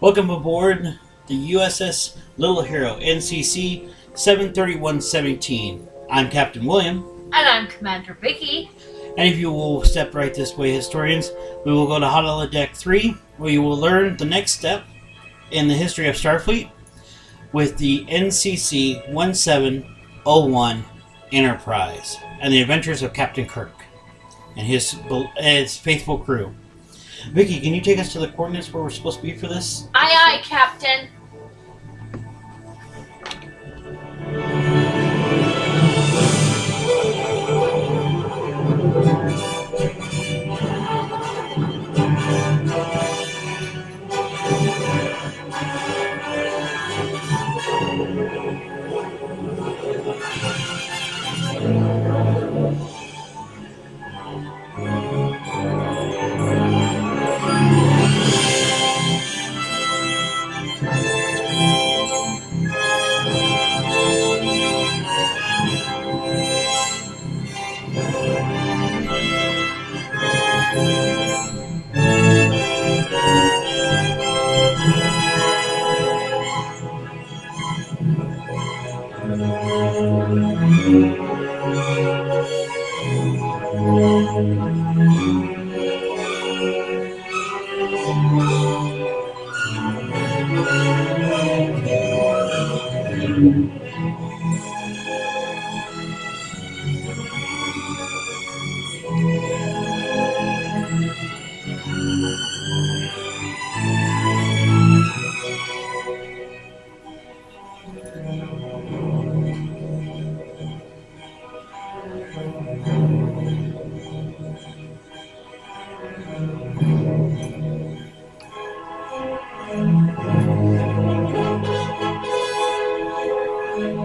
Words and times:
Welcome 0.00 0.30
aboard 0.30 0.98
the 1.26 1.52
USS 1.52 2.16
Little 2.36 2.62
Hero 2.62 2.98
NCC 3.00 3.90
73117. 4.14 5.88
I'm 6.10 6.30
Captain 6.30 6.64
William, 6.64 7.04
And 7.32 7.48
I'm 7.48 7.66
Commander 7.66 8.14
Vicky. 8.14 8.70
and 9.16 9.28
if 9.28 9.36
you 9.38 9.50
will 9.50 9.84
step 9.84 10.14
right 10.14 10.32
this 10.32 10.56
way, 10.56 10.72
historians, 10.72 11.32
we 11.64 11.72
will 11.72 11.86
go 11.86 11.98
to 11.98 12.06
Holodeck 12.06 12.76
3, 12.76 13.16
where 13.38 13.50
you 13.50 13.60
will 13.62 13.76
learn 13.76 14.16
the 14.16 14.24
next 14.24 14.52
step 14.52 14.84
in 15.50 15.66
the 15.68 15.74
history 15.74 16.08
of 16.08 16.14
Starfleet 16.14 16.70
with 17.52 17.76
the 17.78 18.04
NCC 18.06 19.08
1701 19.12 20.84
Enterprise 21.32 22.16
and 22.40 22.52
the 22.52 22.62
adventures 22.62 23.02
of 23.02 23.12
Captain 23.12 23.46
Kirk 23.46 23.74
and 24.56 24.66
his, 24.66 24.96
his 25.36 25.76
faithful 25.76 26.18
crew. 26.18 26.54
Vicky, 27.32 27.60
can 27.60 27.74
you 27.74 27.80
take 27.80 27.98
us 27.98 28.12
to 28.12 28.18
the 28.18 28.28
coordinates 28.28 28.72
where 28.72 28.82
we're 28.82 28.90
supposed 28.90 29.18
to 29.18 29.22
be 29.22 29.34
for 29.34 29.48
this? 29.48 29.88
Aye, 29.94 30.38
aye, 30.38 30.42
Captain. 30.42 31.08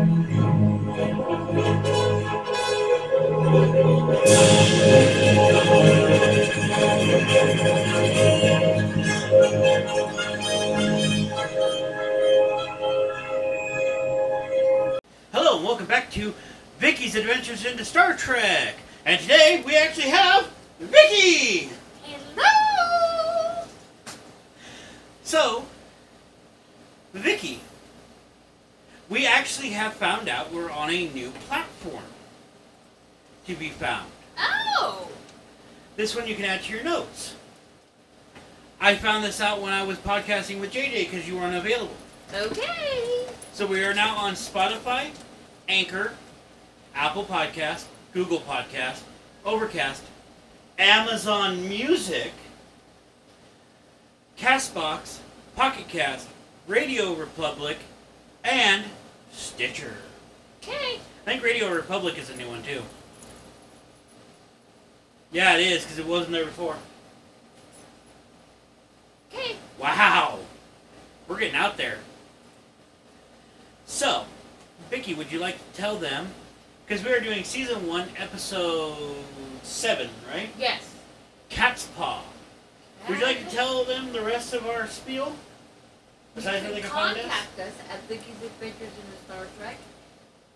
Hello, 0.04 0.10
and 15.56 15.64
welcome 15.64 15.86
back 15.86 16.12
to 16.12 16.34
Vicky's 16.80 17.16
Adventures 17.16 17.64
into 17.64 17.86
Star 17.86 18.18
Trek. 18.18 18.76
And 19.06 19.22
today 19.22 19.64
we 19.66 19.78
actually 19.78 20.10
have 20.10 20.52
Vicky. 20.82 21.70
Hello! 22.02 23.66
So, 25.24 25.66
Vicky, 27.14 27.62
we 29.14 29.28
actually 29.28 29.70
have 29.70 29.94
found 29.94 30.28
out 30.28 30.52
we're 30.52 30.72
on 30.72 30.90
a 30.90 31.08
new 31.10 31.30
platform 31.48 32.04
to 33.46 33.54
be 33.54 33.70
found. 33.70 34.10
Oh! 34.40 35.08
This 35.96 36.16
one 36.16 36.26
you 36.26 36.34
can 36.34 36.46
add 36.46 36.64
to 36.64 36.74
your 36.74 36.84
notes. 36.84 37.36
I 38.82 38.96
found 38.96 39.24
this 39.24 39.40
out 39.40 39.62
when 39.62 39.72
I 39.72 39.84
was 39.84 40.00
podcasting 40.00 40.60
with 40.60 40.74
JJ 40.74 41.12
because 41.12 41.28
you 41.28 41.36
weren't 41.36 41.56
available. 41.56 41.96
Okay. 42.34 43.28
So 43.54 43.68
we 43.68 43.84
are 43.86 43.94
now 43.94 44.18
on 44.18 44.34
Spotify, 44.34 45.12
Anchor, 45.70 46.14
Apple 46.96 47.24
Podcast, 47.24 47.86
Google 48.14 48.40
Podcast, 48.40 49.02
Overcast, 49.46 50.02
Amazon 50.80 51.70
Music, 51.70 52.34
Castbox, 54.40 55.20
Pocket 55.56 55.88
Cast, 55.88 56.28
RadioPublic, 56.68 57.76
and 58.44 58.86
Stitcher. 59.34 59.96
Okay. 60.62 61.00
I 61.26 61.26
think 61.26 61.44
RadioPublic 61.44 62.18
is 62.18 62.30
a 62.30 62.36
new 62.36 62.48
one 62.48 62.64
too. 62.64 62.82
Yeah, 65.32 65.58
it 65.58 65.68
is 65.68 65.84
because 65.84 66.00
it 66.00 66.06
wasn't 66.06 66.32
there 66.32 66.46
before. 66.46 66.78
Okay. 69.34 69.56
Wow, 69.80 70.40
we're 71.28 71.40
getting 71.40 71.56
out 71.56 71.76
there. 71.76 71.98
So, 73.86 74.26
Vicky, 74.90 75.14
would 75.16 75.32
you 75.32 75.40
like 75.40 75.58
to 75.58 75.82
tell 75.82 75.98
them? 75.98 76.28
Because 76.86 77.04
we 77.04 77.12
are 77.12 77.20
doing 77.20 77.44
season 77.44 77.88
one, 77.88 78.08
episode 78.18 79.16
seven, 79.64 80.10
right? 80.32 80.50
Yes. 80.58 80.94
Cat's 81.50 81.88
Paw. 81.98 82.22
Would 83.10 83.20
you 83.20 83.26
like 83.26 83.48
to 83.50 83.56
tell 83.56 83.84
them 83.84 84.14
the 84.14 84.22
rest 84.22 84.54
of 84.54 84.66
our 84.68 84.88
spiel? 84.88 85.36
You 86.36 86.42
Besides 86.42 86.64
how 86.66 86.70
they 86.72 86.82
can 86.82 86.90
can 86.90 86.92
find 86.92 87.18
us? 87.18 87.24
contact 87.24 87.60
us 87.60 87.74
at 87.92 88.02
Vicky's 88.08 88.42
Adventures 88.44 88.90
in 88.90 89.12
the 89.12 89.34
Star 89.34 89.46
Trek 89.60 89.78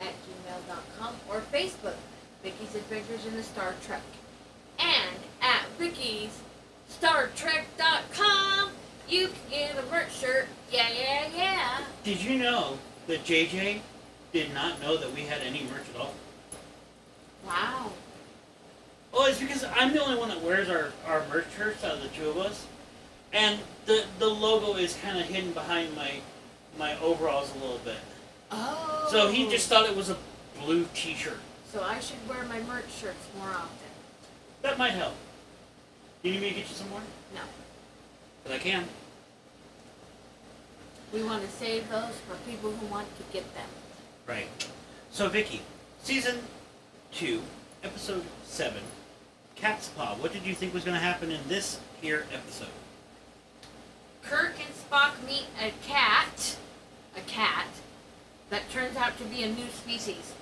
at 0.01 0.13
gmail.com 0.25 1.15
or 1.29 1.41
Facebook, 1.53 1.95
Vicky's 2.43 2.75
Adventures 2.75 3.25
in 3.27 3.35
the 3.35 3.43
Star 3.43 3.75
Trek. 3.85 4.01
And 4.79 5.15
at 5.41 5.65
Vicky's 5.77 6.39
Star 6.89 7.29
Trek.com, 7.35 8.71
you 9.07 9.27
can 9.49 9.75
get 9.75 9.83
a 9.83 9.91
merch 9.91 10.13
shirt. 10.15 10.47
Yeah, 10.71 10.87
yeah, 10.99 11.27
yeah. 11.35 11.77
Did 12.03 12.23
you 12.23 12.37
know 12.39 12.77
that 13.07 13.23
JJ 13.23 13.79
did 14.33 14.53
not 14.53 14.81
know 14.81 14.97
that 14.97 15.13
we 15.13 15.21
had 15.21 15.41
any 15.41 15.63
merch 15.63 15.83
at 15.93 16.01
all? 16.01 16.13
Wow. 17.45 17.91
Well, 19.13 19.25
it's 19.27 19.39
because 19.39 19.63
I'm 19.75 19.93
the 19.93 20.03
only 20.03 20.17
one 20.17 20.29
that 20.29 20.41
wears 20.41 20.69
our, 20.69 20.91
our 21.05 21.23
merch 21.29 21.45
shirts 21.55 21.83
out 21.83 21.93
of 21.93 22.01
the 22.01 22.09
two 22.09 22.29
of 22.29 22.37
us. 22.37 22.65
And 23.33 23.59
the 23.85 24.05
the 24.19 24.27
logo 24.27 24.75
is 24.77 24.95
kind 24.95 25.19
of 25.19 25.25
hidden 25.25 25.51
behind 25.51 25.95
my 25.95 26.11
my 26.77 26.97
overalls 26.99 27.51
a 27.55 27.59
little 27.59 27.79
bit. 27.79 27.97
Oh. 28.51 29.07
So 29.11 29.29
he 29.29 29.49
just 29.49 29.67
thought 29.67 29.89
it 29.89 29.95
was 29.95 30.09
a 30.09 30.17
blue 30.61 30.85
t-shirt. 30.93 31.39
So 31.71 31.83
I 31.83 31.99
should 31.99 32.27
wear 32.29 32.43
my 32.45 32.59
merch 32.61 32.91
shirts 32.91 33.27
more 33.37 33.49
often. 33.49 33.89
That 34.61 34.77
might 34.77 34.91
help. 34.91 35.13
You 36.23 36.31
need 36.31 36.41
me 36.41 36.49
to 36.49 36.55
get 36.55 36.69
you 36.69 36.75
some 36.75 36.89
more? 36.89 37.01
No. 37.35 37.41
But 38.43 38.53
I 38.53 38.57
can. 38.57 38.85
We 41.13 41.23
want 41.23 41.43
to 41.43 41.49
save 41.49 41.89
those 41.89 42.15
for 42.27 42.35
people 42.49 42.71
who 42.71 42.85
want 42.87 43.07
to 43.17 43.23
get 43.31 43.53
them. 43.53 43.69
Right. 44.27 44.47
So 45.11 45.29
Vicky, 45.29 45.61
season 46.03 46.39
two, 47.11 47.41
episode 47.83 48.23
seven, 48.43 48.81
Cat's 49.55 49.89
Paw. 49.89 50.15
What 50.15 50.33
did 50.33 50.43
you 50.43 50.53
think 50.53 50.73
was 50.73 50.83
going 50.83 50.97
to 50.97 51.03
happen 51.03 51.31
in 51.31 51.39
this 51.47 51.79
here 52.01 52.25
episode? 52.33 52.67
Kirk 54.23 54.53
and 54.59 54.73
Spock 54.73 55.25
meet 55.25 55.45
a 55.61 55.71
cat, 55.85 56.57
a 57.15 57.21
cat, 57.21 57.67
that 58.49 58.69
turns 58.69 58.95
out 58.97 59.17
to 59.17 59.23
be 59.25 59.43
a 59.43 59.47
new 59.47 59.67
species. 59.69 60.33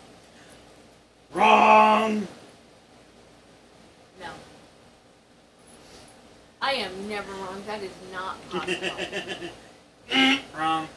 Wrong. 1.33 2.27
No. 4.19 4.29
I 6.61 6.73
am 6.73 7.09
never 7.09 7.31
wrong. 7.33 7.63
That 7.67 7.83
is 7.83 7.91
not 8.11 8.49
possible. 8.49 8.89
Wrong. 10.57 10.87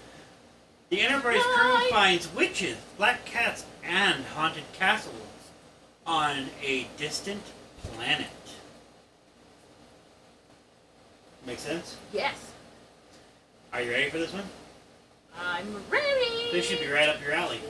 The 0.91 1.01
Enterprise 1.03 1.43
crew 1.43 1.91
finds 1.91 2.33
witches, 2.35 2.77
black 2.97 3.25
cats, 3.25 3.65
and 3.85 4.25
haunted 4.25 4.65
castles 4.73 5.15
on 6.07 6.47
a 6.63 6.87
distant 6.97 7.43
planet. 7.83 8.27
Make 11.47 11.59
sense? 11.59 11.97
yes. 12.13 12.37
Are 13.73 13.82
you 13.82 13.91
ready 13.91 14.09
for 14.09 14.19
this 14.19 14.32
one? 14.32 14.44
I'm 15.38 15.75
ready. 15.91 16.50
This 16.53 16.65
should 16.67 16.81
be 16.81 16.88
right 16.88 17.09
up 17.09 17.23
your 17.23 17.32
alley. 17.32 17.61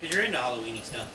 Because 0.00 0.14
you're 0.14 0.24
into 0.24 0.38
Halloweeny 0.38 0.82
stuff. 0.82 1.12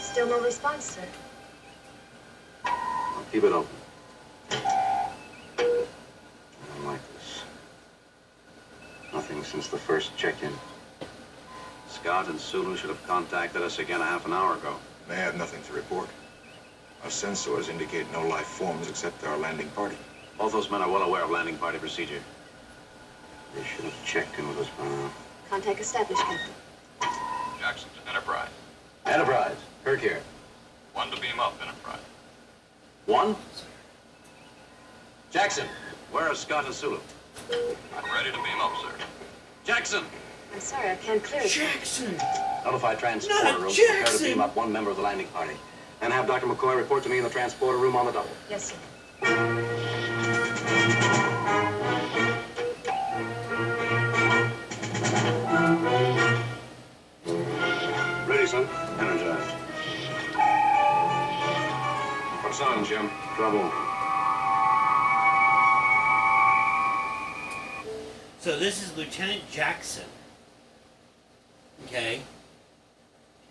Still 0.00 0.28
no 0.28 0.40
response, 0.40 0.84
sir. 0.84 1.02
I'll 2.64 3.24
keep 3.30 3.44
it 3.44 3.52
open. 3.52 3.68
I 4.50 5.66
don't 6.76 6.86
like 6.86 7.00
this. 7.14 7.42
Nothing 9.12 9.42
since 9.54 9.68
the 9.68 9.78
first 9.78 10.16
check-in. 10.16 10.52
Scott 11.88 12.26
and 12.26 12.40
Sulu 12.40 12.76
should 12.76 12.90
have 12.90 13.06
contacted 13.06 13.62
us 13.62 13.78
again 13.78 14.00
a 14.00 14.04
half 14.04 14.26
an 14.26 14.32
hour 14.32 14.54
ago. 14.54 14.74
They 15.08 15.14
have 15.14 15.36
nothing 15.36 15.62
to 15.68 15.72
report. 15.72 16.08
Our 17.04 17.08
sensors 17.08 17.68
indicate 17.68 18.10
no 18.10 18.26
life 18.26 18.46
forms 18.46 18.88
except 18.88 19.22
our 19.22 19.38
landing 19.38 19.68
party. 19.68 19.96
Both 20.38 20.50
those 20.50 20.68
men 20.72 20.82
are 20.82 20.90
well 20.90 21.02
aware 21.02 21.22
of 21.22 21.30
landing 21.30 21.56
party 21.56 21.78
procedure. 21.78 22.18
They 23.54 23.62
should 23.62 23.84
have 23.84 24.04
checked 24.04 24.36
in 24.40 24.48
with 24.48 24.58
us 24.58 24.68
by 24.76 24.88
now. 24.88 25.10
Contact 25.48 25.78
established, 25.78 26.22
Captain. 26.22 26.50
Jackson 27.60 27.90
to 28.02 28.10
Enterprise. 28.10 28.48
Enterprise, 29.06 29.56
Kirk 29.84 30.00
here. 30.00 30.20
One 30.94 31.12
to 31.12 31.20
beam 31.20 31.38
up, 31.38 31.54
Enterprise. 31.62 32.00
One? 33.06 33.36
Jackson, 35.30 35.68
where 36.10 36.24
are 36.24 36.34
Scott 36.34 36.64
and 36.66 36.74
Sulu? 36.74 36.98
I'm 37.52 38.12
ready 38.12 38.32
to 38.32 38.42
beam 38.42 38.60
up, 38.60 38.72
sir. 38.82 38.90
Jackson! 39.64 40.04
I'm 40.52 40.60
sorry, 40.60 40.90
I 40.90 40.96
can't 40.96 41.22
clear 41.24 41.40
it. 41.40 41.48
Jackson! 41.48 42.16
Notify 42.64 42.94
transporter 42.96 43.44
Not 43.44 43.60
room 43.60 43.70
to 43.72 43.74
prepare 43.74 44.04
to 44.04 44.10
Jackson! 44.10 44.26
beam 44.26 44.40
up 44.40 44.54
one 44.54 44.70
member 44.70 44.90
of 44.90 44.96
the 44.96 45.02
landing 45.02 45.26
party. 45.28 45.54
And 46.02 46.12
have 46.12 46.26
Dr. 46.26 46.46
McCoy 46.46 46.76
report 46.76 47.02
to 47.04 47.08
me 47.08 47.16
in 47.16 47.24
the 47.24 47.30
transporter 47.30 47.78
room 47.78 47.96
on 47.96 48.04
the 48.04 48.12
double. 48.12 48.30
Yes, 48.50 48.74
sir. 49.22 49.84
Ready, 58.26 58.46
son? 58.46 58.68
Energized. 58.98 59.50
What's 62.42 62.60
on, 62.60 62.84
Jim? 62.84 63.10
Trouble. 63.36 63.70
So 68.44 68.58
this 68.58 68.82
is 68.82 68.94
Lieutenant 68.94 69.40
Jackson. 69.50 70.04
Okay. 71.86 72.20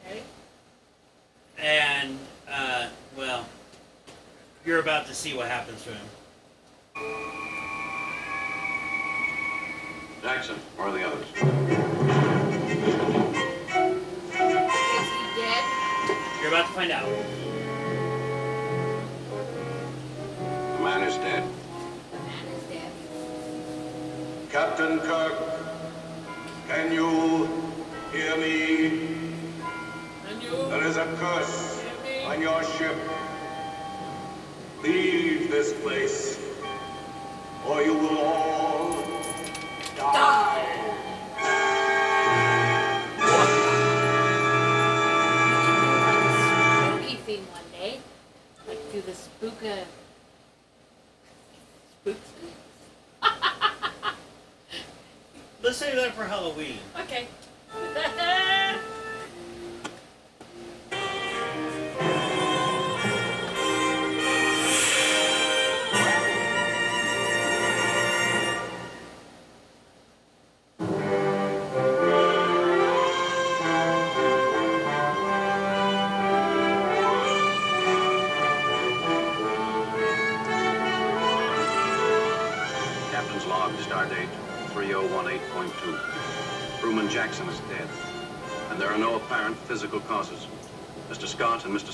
Okay. 0.06 0.22
And, 1.58 2.20
uh, 2.48 2.90
well, 3.18 3.48
you're 4.64 4.80
about 4.80 5.08
to 5.08 5.16
see 5.16 5.36
what 5.36 5.48
happens 5.48 5.84
to 5.86 5.90
him. 5.90 6.06
Jackson, 10.22 10.58
where 10.78 10.90
are 10.90 10.92
the 10.92 11.04
others? 11.08 11.26
Is 11.26 11.40
he 11.40 11.46
dead? 15.42 15.64
You're 16.40 16.50
about 16.50 16.68
to 16.68 16.74
find 16.74 16.92
out. 16.92 17.10
The 20.78 20.84
man 20.84 21.02
is 21.02 21.16
dead. 21.16 21.53
Captain 24.54 25.00
Kirk, 25.00 25.34
can 26.68 26.92
you 26.92 27.50
hear 28.12 28.38
me? 28.38 29.18
You? 30.40 30.68
There 30.70 30.84
is 30.84 30.96
a 30.96 31.08
curse 31.18 31.84
on 32.28 32.40
your 32.40 32.64
ship. 32.64 32.96
Leave 34.84 35.50
this 35.50 35.74
place, 35.82 36.38
or 37.68 37.82
you 37.82 37.96
will 37.96 38.20
all 38.20 38.92
die. 39.98 40.66
Spooky 46.92 47.16
theme 47.26 47.48
one 47.52 47.70
day. 47.72 48.00
Like 48.68 48.92
do 48.92 49.02
the 49.02 49.14
spooka. 49.14 49.86
Spooks. 52.06 52.30
Let's 55.64 55.78
save 55.78 55.96
that 55.96 56.03
for 56.14 56.26
Halloween. 56.26 56.78
Okay. 57.00 57.28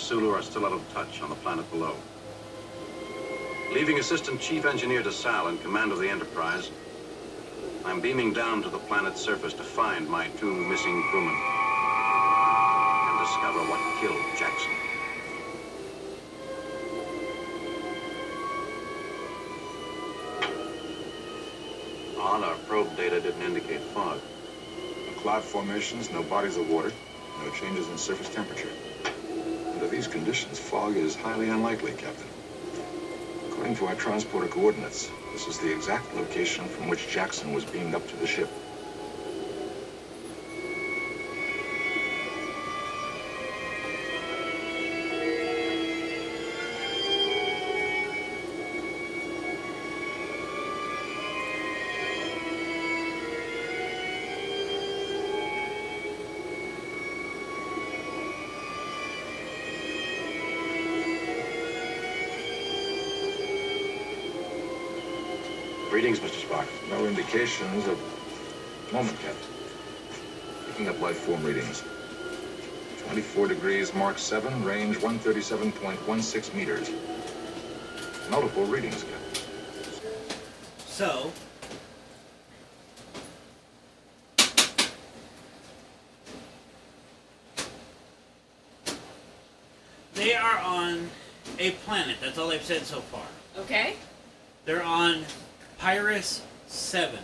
Sulu 0.10 0.32
are 0.32 0.42
still 0.42 0.66
out 0.66 0.74
of 0.74 0.82
touch 0.92 1.22
on 1.22 1.30
the 1.30 1.36
planet 1.36 1.70
below. 1.70 1.96
Leaving 3.72 4.00
Assistant 4.00 4.42
Chief 4.42 4.66
Engineer 4.66 5.04
DeSalle 5.04 5.50
in 5.50 5.60
command 5.60 5.92
of 5.92 6.00
the 6.00 6.10
Enterprise, 6.10 6.72
I'm 7.86 8.02
beaming 8.02 8.34
down 8.34 8.64
to 8.64 8.70
the 8.70 8.80
planet's 8.80 9.22
surface 9.22 9.54
to 9.54 9.64
find 9.64 10.10
my 10.10 10.28
two 10.30 10.52
missing 10.52 11.04
crewmen 11.12 11.36
and 13.06 13.20
discover 13.20 13.60
what 13.70 13.80
killed 14.02 14.18
Jackson. 14.40 14.72
Odd, 22.18 22.44
our 22.44 22.58
probe 22.66 22.98
data 22.98 23.22
didn't 23.22 23.44
indicate 23.44 23.82
fog. 23.94 24.20
No 25.06 25.22
cloud 25.22 25.44
formations, 25.44 26.12
no 26.12 26.24
bodies 26.24 26.58
of 26.58 26.68
water, 26.68 26.92
no 27.44 27.52
changes 27.52 27.88
in 27.90 27.98
surface 28.00 28.30
temperature. 28.30 28.89
Under 29.90 29.98
these 30.02 30.08
conditions, 30.08 30.60
fog 30.60 30.96
is 30.98 31.16
highly 31.16 31.50
unlikely, 31.50 31.94
Captain. 31.94 32.28
According 33.50 33.76
to 33.78 33.88
our 33.88 33.96
transporter 33.96 34.48
coordinates, 34.48 35.10
this 35.34 35.48
is 35.48 35.58
the 35.58 35.74
exact 35.74 36.16
location 36.16 36.66
from 36.66 36.90
which 36.90 37.08
Jackson 37.08 37.54
was 37.54 37.66
beamed 37.66 37.96
up 37.96 38.08
to 38.10 38.16
the 38.18 38.28
ship. 38.28 38.52
No 67.30 67.36
indications 67.36 67.88
of... 67.88 68.00
Moment, 68.92 69.16
Captain. 69.22 69.54
Picking 70.68 70.88
up 70.88 71.00
life 71.00 71.18
form 71.18 71.44
readings. 71.44 71.84
24 73.06 73.48
degrees, 73.48 73.94
Mark 73.94 74.18
7, 74.18 74.64
range 74.64 74.98
137.16 74.98 76.56
meters. 76.56 76.90
Multiple 78.32 78.66
readings, 78.66 79.04
Captain. 79.04 79.44
So, 80.88 81.32
they 90.16 90.34
are 90.34 90.58
on 90.60 91.10
a 91.60 91.72
planet. 91.72 92.18
That's 92.22 92.40
all 92.40 92.48
they've 92.48 92.64
said 92.64 92.84
so 92.84 93.02
far. 93.02 93.26
Okay. 93.58 93.96
They're 94.66 94.84
on 94.84 95.26
Pyris 95.80 96.42
7. 96.70 97.20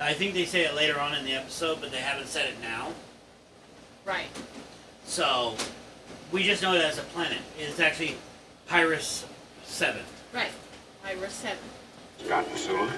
I 0.00 0.14
think 0.14 0.34
they 0.34 0.44
say 0.44 0.64
it 0.64 0.74
later 0.74 0.98
on 0.98 1.14
in 1.14 1.24
the 1.24 1.34
episode, 1.34 1.80
but 1.80 1.90
they 1.90 1.98
haven't 1.98 2.28
said 2.28 2.46
it 2.48 2.54
now. 2.62 2.88
Right. 4.06 4.28
So, 5.04 5.54
we 6.32 6.42
just 6.42 6.62
know 6.62 6.72
it 6.74 6.82
as 6.82 6.98
a 6.98 7.02
planet. 7.02 7.38
It's 7.58 7.78
actually 7.80 8.16
Pyris 8.68 9.24
7. 9.64 10.00
Right. 10.32 10.50
Iris 11.04 11.32
seven. 11.32 11.58
Scott 12.24 12.46
and 12.48 12.58
Sulu. 12.58 12.88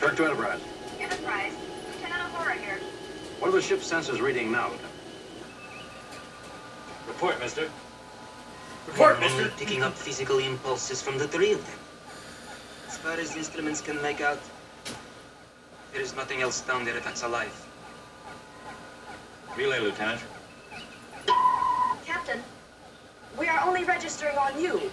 Kirk 0.00 0.16
to 0.16 0.24
Enterprise. 0.24 0.60
Enterprise. 1.00 1.52
Lieutenant 1.94 2.32
Uhura 2.34 2.52
here. 2.58 2.78
What 3.38 3.48
are 3.48 3.52
the 3.52 3.62
ship's 3.62 3.90
sensors 3.90 4.20
reading 4.20 4.50
now, 4.52 4.64
Lieutenant? 4.68 4.92
Report, 7.06 7.40
mister. 7.40 7.70
Report, 8.86 9.18
We're 9.18 9.24
only 9.24 9.44
mister. 9.44 9.56
picking 9.58 9.82
up 9.82 9.94
physical 9.94 10.38
impulses 10.38 11.00
from 11.00 11.18
the 11.18 11.26
three 11.28 11.52
of 11.52 11.64
them. 11.66 11.77
As 12.98 13.04
far 13.04 13.20
as 13.20 13.30
the 13.30 13.38
instruments 13.38 13.80
can 13.80 14.02
make 14.02 14.20
out, 14.20 14.40
there 15.92 16.02
is 16.02 16.16
nothing 16.16 16.42
else 16.42 16.62
down 16.62 16.84
there 16.84 16.98
that's 16.98 17.22
alive. 17.22 17.54
Relay, 19.56 19.78
Lieutenant. 19.78 20.20
Captain, 22.04 22.42
we 23.38 23.46
are 23.46 23.64
only 23.64 23.84
registering 23.84 24.36
on 24.36 24.60
you. 24.60 24.90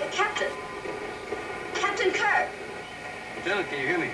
Uh, 0.00 0.10
Captain. 0.12 0.52
Captain 1.74 2.12
Kirk. 2.12 2.48
Lieutenant, 3.38 3.68
can 3.70 3.80
you 3.80 3.88
hear 3.88 3.98
me? 3.98 4.10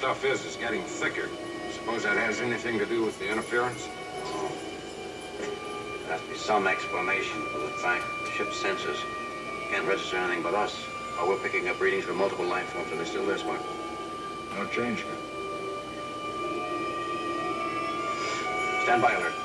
Stuff 0.00 0.24
is, 0.24 0.46
is 0.46 0.56
getting 0.56 0.80
thicker. 0.80 1.28
Suppose 1.74 2.04
that 2.04 2.16
has 2.16 2.40
anything 2.40 2.78
to 2.78 2.86
do 2.86 3.04
with 3.04 3.18
the 3.18 3.30
interference? 3.30 3.86
Oh. 4.24 4.50
There 6.06 6.16
has 6.16 6.22
to 6.22 6.28
be 6.30 6.36
some 6.38 6.66
explanation 6.66 7.38
for 7.52 7.58
the 7.58 7.68
fact 7.84 8.02
that 8.08 8.24
the 8.24 8.30
ship's 8.30 8.62
sensors 8.62 8.96
can't 9.70 9.86
register 9.86 10.16
anything 10.16 10.42
but 10.42 10.54
us. 10.54 10.74
While 11.18 11.28
we're 11.28 11.36
picking 11.40 11.68
up 11.68 11.78
readings 11.78 12.04
from 12.04 12.16
multiple 12.16 12.46
life 12.46 12.64
forms. 12.70 12.90
Are 12.90 12.96
they 12.96 13.04
still 13.04 13.26
there, 13.26 13.36
Spock? 13.36 13.60
No 14.56 14.64
change. 14.68 15.04
Stand 18.84 19.02
by 19.02 19.12
alert. 19.12 19.39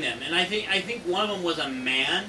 Them, 0.00 0.20
and 0.24 0.34
I 0.34 0.44
think 0.44 0.68
I 0.68 0.80
think 0.80 1.02
one 1.02 1.28
of 1.28 1.30
them 1.36 1.42
was 1.42 1.58
a 1.58 1.68
man, 1.68 2.24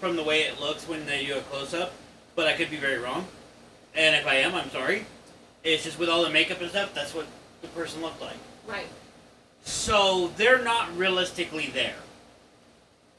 from 0.00 0.16
the 0.16 0.22
way 0.22 0.42
it 0.42 0.60
looks 0.60 0.86
when 0.88 1.06
they 1.06 1.24
do 1.26 1.36
a 1.38 1.40
close 1.42 1.74
up. 1.74 1.92
But 2.36 2.46
I 2.46 2.52
could 2.54 2.70
be 2.70 2.76
very 2.76 2.98
wrong, 2.98 3.26
and 3.94 4.14
if 4.14 4.26
I 4.26 4.36
am, 4.36 4.54
I'm 4.54 4.70
sorry. 4.70 5.04
It's 5.62 5.84
just 5.84 5.98
with 5.98 6.08
all 6.08 6.22
the 6.22 6.30
makeup 6.30 6.60
and 6.60 6.70
stuff, 6.70 6.94
that's 6.94 7.14
what 7.14 7.26
the 7.60 7.68
person 7.68 8.00
looked 8.00 8.20
like. 8.20 8.36
Right. 8.66 8.86
So 9.62 10.28
they're 10.36 10.62
not 10.62 10.96
realistically 10.96 11.66
there 11.74 11.96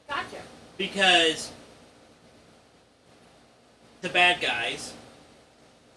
Gotcha. 0.08 0.38
because 0.76 1.52
the 4.00 4.08
bad 4.08 4.40
guys 4.40 4.92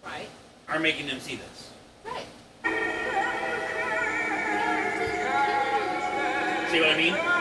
Right. 0.04 0.28
are 0.68 0.78
making 0.78 1.08
them 1.08 1.18
see 1.18 1.34
this. 1.36 1.70
Right. 2.04 2.26
See 6.70 6.80
what 6.80 6.90
I 6.90 6.96
mean? 6.96 7.35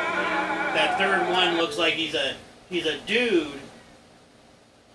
That 0.75 0.97
third 0.97 1.31
one 1.31 1.55
looks 1.55 1.77
like 1.77 1.93
he's 1.93 2.15
a 2.15 2.33
he's 2.69 2.85
a 2.85 2.97
dude. 3.07 3.61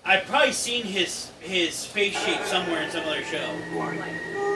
I've 0.04 0.26
probably 0.26 0.52
seen 0.52 0.84
his 0.84 1.30
his 1.40 1.86
face 1.86 2.22
shape 2.22 2.42
somewhere 2.42 2.82
in 2.82 2.90
some 2.90 3.06
other 3.06 3.24
show. 3.24 4.49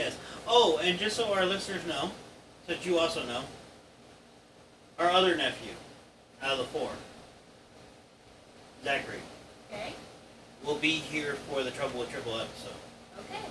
Yes. 0.00 0.16
Oh, 0.48 0.80
and 0.82 0.98
just 0.98 1.14
so 1.14 1.34
our 1.34 1.44
listeners 1.44 1.84
know, 1.86 2.10
that 2.66 2.86
you 2.86 2.98
also 2.98 3.22
know, 3.26 3.42
our 4.98 5.10
other 5.10 5.36
nephew 5.36 5.72
out 6.42 6.52
of 6.52 6.58
the 6.58 6.64
four, 6.64 6.88
Zachary, 8.82 9.18
Okay. 9.70 9.92
will 10.64 10.76
be 10.76 10.92
here 10.92 11.34
for 11.34 11.62
the 11.62 11.70
Trouble 11.70 12.00
with 12.00 12.08
Tribbles 12.08 12.40
episode. 12.40 12.80
Okay. 13.18 13.44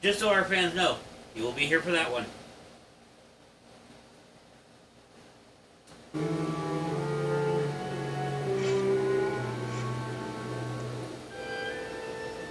Just 0.00 0.18
so 0.18 0.30
our 0.30 0.42
fans 0.42 0.74
know, 0.74 0.96
he 1.32 1.40
will 1.42 1.52
be 1.52 1.66
here 1.66 1.80
for 1.80 1.92
that 1.92 2.10
one. 2.10 2.26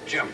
Jim, 0.07 0.33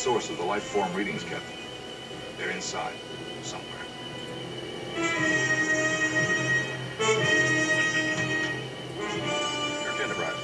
source 0.00 0.30
of 0.30 0.38
the 0.38 0.42
life 0.42 0.62
form 0.62 0.90
readings, 0.94 1.22
Captain. 1.24 1.58
They're 2.38 2.48
inside, 2.52 2.94
somewhere. 3.42 3.68
Enterprise. 10.00 10.36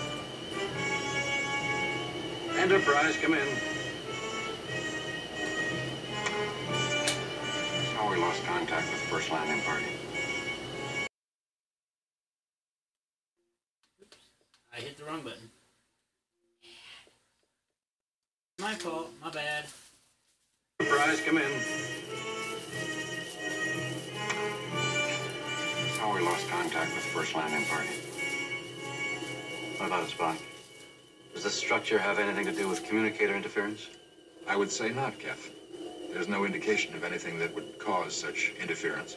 Enterprise, 2.59 3.17
come 3.17 3.33
in. 3.33 3.76
Structure 31.87 32.03
have 32.03 32.19
anything 32.19 32.45
to 32.45 32.51
do 32.51 32.69
with 32.69 32.83
communicator 32.83 33.37
interference? 33.37 33.87
I 34.49 34.57
would 34.57 34.73
say 34.73 34.89
not, 34.89 35.21
Captain. 35.21 35.53
There's 36.13 36.27
no 36.27 36.45
indication 36.45 36.97
of 36.97 37.05
anything 37.05 37.39
that 37.39 37.55
would 37.55 37.79
cause 37.79 38.13
such 38.13 38.53
interference. 38.61 39.17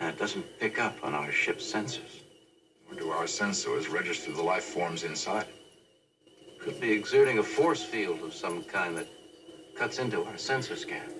And 0.00 0.08
it 0.08 0.18
doesn't 0.18 0.58
pick 0.58 0.78
up 0.78 0.96
on 1.02 1.12
our 1.12 1.30
ship's 1.30 1.70
sensors. 1.70 2.22
Nor 2.88 2.98
do 2.98 3.10
our 3.10 3.24
sensors 3.24 3.92
register 3.92 4.32
the 4.32 4.42
life 4.42 4.64
forms 4.64 5.02
inside. 5.02 5.44
Could 6.58 6.80
be 6.80 6.92
exerting 6.92 7.40
a 7.40 7.42
force 7.42 7.84
field 7.84 8.22
of 8.22 8.32
some 8.32 8.64
kind 8.64 8.96
that 8.96 9.08
cuts 9.76 9.98
into 9.98 10.24
our 10.24 10.38
sensor 10.38 10.76
scan. 10.76 11.10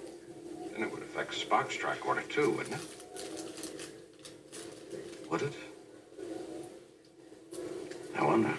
Then 0.73 0.85
it 0.85 0.91
would 0.91 1.03
affect 1.03 1.33
Spock's 1.35 1.77
tricorder 1.77 2.27
too, 2.31 2.53
wouldn't 2.53 2.77
it? 2.77 2.83
Would 5.29 5.43
it? 5.43 5.55
I 8.17 8.25
wonder. 8.25 8.57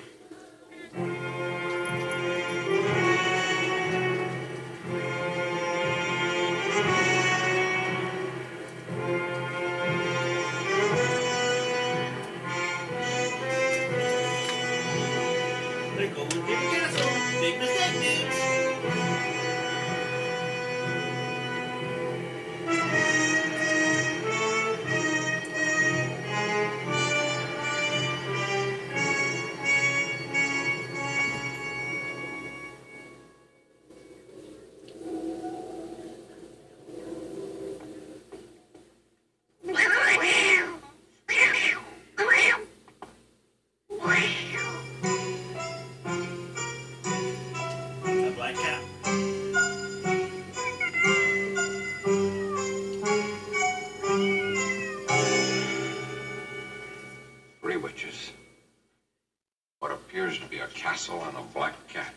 Castle 61.04 61.24
and 61.28 61.38
a 61.38 61.42
black 61.54 61.74
cat. 61.88 62.14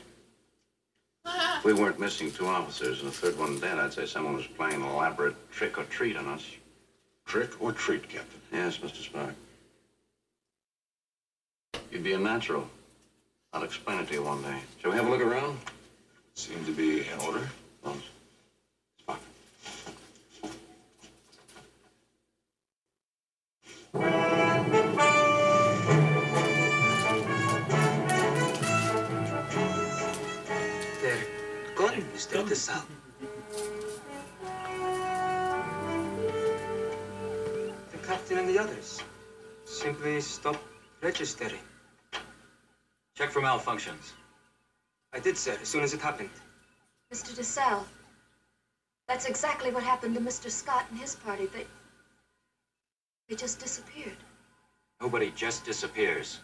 If 1.24 1.64
we 1.64 1.72
weren't 1.72 1.98
missing 1.98 2.30
two 2.30 2.46
officers 2.46 3.00
and 3.00 3.08
a 3.08 3.12
third 3.12 3.36
one 3.36 3.58
dead, 3.58 3.78
I'd 3.78 3.92
say 3.92 4.06
someone 4.06 4.34
was 4.34 4.46
playing 4.46 4.80
an 4.80 4.82
elaborate 4.82 5.34
trick 5.50 5.76
or 5.76 5.84
treat 5.84 6.16
on 6.16 6.26
us. 6.26 6.44
Trick 7.24 7.60
or 7.60 7.72
treat, 7.72 8.08
Captain? 8.08 8.40
Yes, 8.52 8.78
Mr. 8.78 9.10
Spock. 9.10 9.34
You'd 11.90 12.04
be 12.04 12.12
a 12.12 12.18
natural. 12.18 12.68
I'll 13.52 13.64
explain 13.64 13.98
it 13.98 14.08
to 14.08 14.14
you 14.14 14.22
one 14.22 14.42
day. 14.42 14.60
Shall 14.80 14.92
we 14.92 14.96
have 14.96 15.06
a 15.06 15.10
look 15.10 15.20
around? 15.20 15.58
Seem 16.34 16.64
to 16.64 16.72
be 16.72 17.00
in 17.08 17.18
order. 17.26 17.48
Malfunctions. 43.66 44.12
I 45.12 45.18
did, 45.18 45.36
sir, 45.36 45.56
as 45.60 45.68
soon 45.68 45.82
as 45.82 45.92
it 45.92 46.00
happened. 46.00 46.30
Mr. 47.12 47.34
DeSalle, 47.36 47.84
that's 49.08 49.26
exactly 49.26 49.70
what 49.72 49.82
happened 49.82 50.14
to 50.14 50.20
Mr. 50.20 50.50
Scott 50.50 50.84
and 50.90 51.00
his 51.00 51.16
party. 51.16 51.46
They, 51.46 51.66
they 53.28 53.34
just 53.34 53.58
disappeared. 53.58 54.16
Nobody 55.00 55.32
just 55.34 55.64
disappears. 55.64 56.40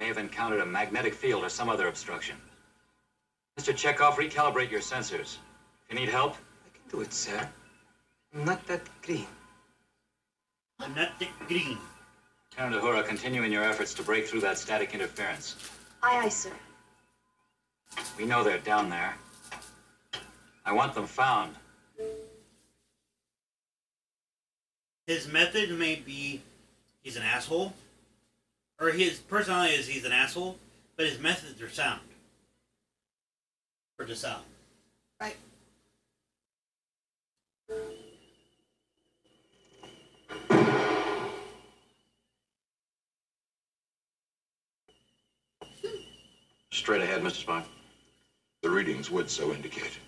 May 0.00 0.08
have 0.08 0.18
encountered 0.18 0.60
a 0.60 0.66
magnetic 0.66 1.14
field 1.14 1.44
or 1.44 1.48
some 1.48 1.68
other 1.68 1.88
obstruction. 1.88 2.36
Mr. 3.58 3.72
Chekov, 3.72 4.14
recalibrate 4.14 4.70
your 4.70 4.80
sensors. 4.80 5.38
If 5.86 5.90
you 5.90 5.96
need 5.96 6.08
help, 6.08 6.34
I 6.34 6.76
can 6.76 6.90
do 6.90 7.00
it, 7.02 7.12
sir. 7.12 7.48
I'm 8.34 8.44
not 8.44 8.66
that 8.66 8.82
green. 9.02 9.26
I'm 10.80 10.94
not 10.94 11.18
that 11.20 11.28
Green. 11.46 11.78
Lieutenant 12.50 12.82
Uhura, 12.82 13.06
continue 13.06 13.44
in 13.44 13.52
your 13.52 13.62
efforts 13.62 13.94
to 13.94 14.02
break 14.02 14.26
through 14.26 14.40
that 14.40 14.58
static 14.58 14.94
interference. 14.94 15.54
Aye, 16.02 16.24
aye, 16.24 16.28
sir. 16.28 16.50
We 18.18 18.24
know 18.24 18.42
they're 18.42 18.58
down 18.58 18.90
there. 18.90 19.14
I 20.64 20.72
want 20.72 20.94
them 20.94 21.06
found. 21.06 21.54
His 25.06 25.28
method 25.28 25.70
may 25.78 25.96
be 25.96 26.42
he's 27.02 27.16
an 27.16 27.22
asshole, 27.22 27.72
or 28.80 28.90
his 28.90 29.18
personality 29.18 29.74
is 29.74 29.86
he's 29.86 30.04
an 30.04 30.12
asshole, 30.12 30.56
but 30.96 31.06
his 31.06 31.18
methods 31.18 31.60
are 31.60 31.68
sound. 31.68 32.00
For 33.96 34.06
DeSalle. 34.06 34.42
Right. 35.20 35.36
Straight 46.72 47.02
ahead, 47.02 47.20
Mr. 47.20 47.44
Spock. 47.44 47.64
The 48.62 48.70
readings 48.70 49.10
would 49.10 49.28
so 49.28 49.52
indicate. 49.52 49.98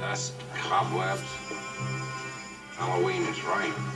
Dust, 0.00 0.34
cobwebs. 0.56 1.53
Halloween 2.94 3.22
is 3.22 3.42
right. 3.42 3.93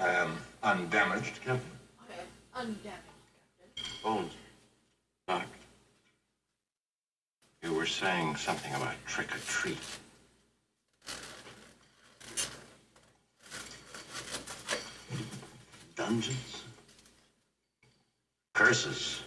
Um, 0.00 0.38
undamaged, 0.62 1.42
Captain. 1.44 1.60
Okay, 2.08 2.22
undamaged, 2.54 2.88
Captain. 3.76 4.00
Bones. 4.02 4.32
Doc. 5.28 5.44
You 7.62 7.74
were 7.74 7.84
saying 7.84 8.36
something 8.36 8.72
about 8.74 8.94
trick 9.06 9.34
or 9.34 9.38
treat. 9.40 9.76
Dungeons? 15.96 16.62
Curses? 18.54 19.20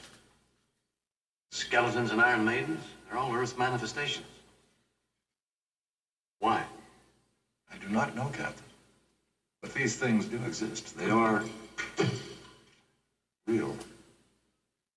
Skeletons 1.51 2.11
and 2.11 2.19
Iron 2.19 2.43
Maidens? 2.43 2.83
They're 3.07 3.19
all 3.19 3.31
Earth 3.35 3.59
manifestations. 3.59 4.25
Why? 6.39 6.63
I 7.71 7.77
do 7.77 7.89
not 7.89 8.15
know, 8.15 8.25
Captain. 8.33 8.72
These 9.73 9.95
things 9.95 10.27
do 10.27 10.37
exist. 10.45 10.95
They 10.95 11.09
are 11.09 11.43
real. 13.47 13.75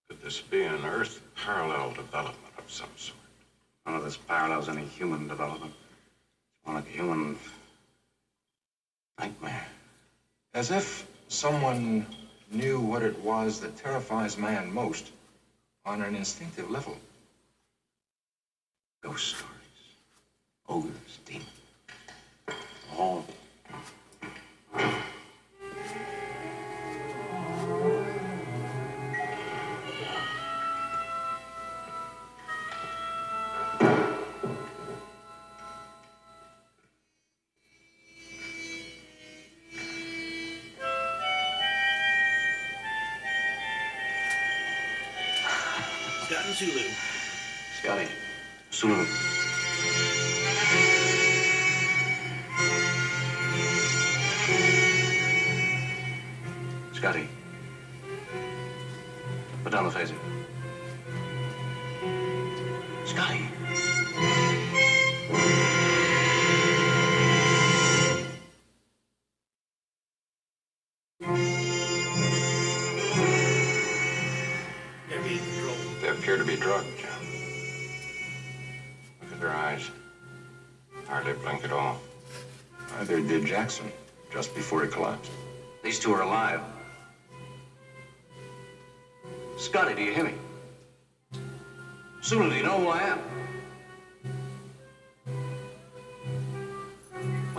Could 0.09 0.21
this 0.21 0.41
be 0.41 0.65
an 0.65 0.85
Earth 0.85 1.23
parallel 1.35 1.93
development 1.93 2.55
of 2.59 2.71
some 2.71 2.91
sort? 2.97 3.17
None 3.87 3.95
of 3.95 4.05
this 4.05 4.19
parallels 4.19 4.69
any 4.69 4.85
human 4.85 5.29
development. 5.29 5.73
It's 5.73 6.67
more 6.67 6.77
like 6.77 6.89
a 6.89 6.93
human 6.93 7.39
nightmare. 9.19 9.67
As 10.53 10.71
if 10.71 11.07
someone 11.29 12.07
knew 12.51 12.79
what 12.79 13.03
it 13.03 13.19
was 13.21 13.61
that 13.61 13.77
terrifies 13.77 14.37
man 14.37 14.73
most 14.73 15.11
on 15.87 16.03
an 16.03 16.15
instinctive 16.15 16.71
level. 16.71 16.99
Ghost 19.03 19.37
stories. 19.37 19.53
Ogres, 20.69 21.19
demons. 21.25 21.49
All. 22.99 23.25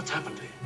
What's 0.07 0.15
happened 0.15 0.37
to 0.37 0.43
you? 0.43 0.56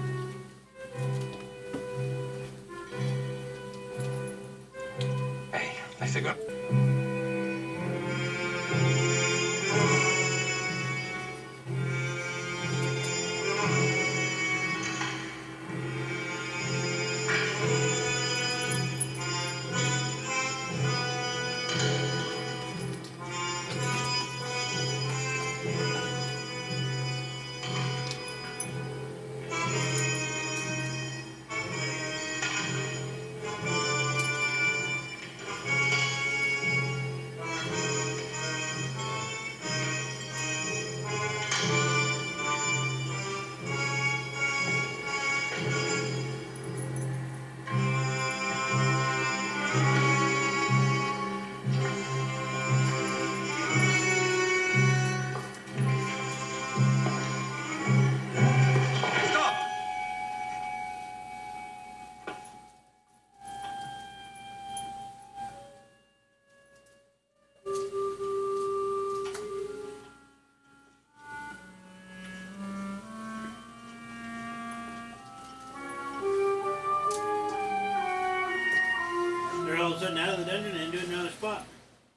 Sudden 80.01 80.17
out 80.17 80.29
of 80.29 80.39
the 80.39 80.51
dungeon 80.51 80.75
and 80.75 80.91
into 80.91 81.13
another 81.13 81.29
spot 81.29 81.63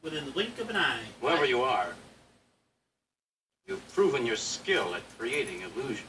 within 0.01 0.25
the 0.25 0.31
blink 0.31 0.59
of 0.59 0.71
an 0.71 0.77
eye. 0.77 1.03
Whoever 1.21 1.45
you 1.45 1.61
are, 1.61 1.89
you've 3.67 3.87
proven 3.93 4.25
your 4.25 4.37
skill 4.37 4.95
at 4.95 5.03
creating 5.19 5.61
illusion. 5.61 6.07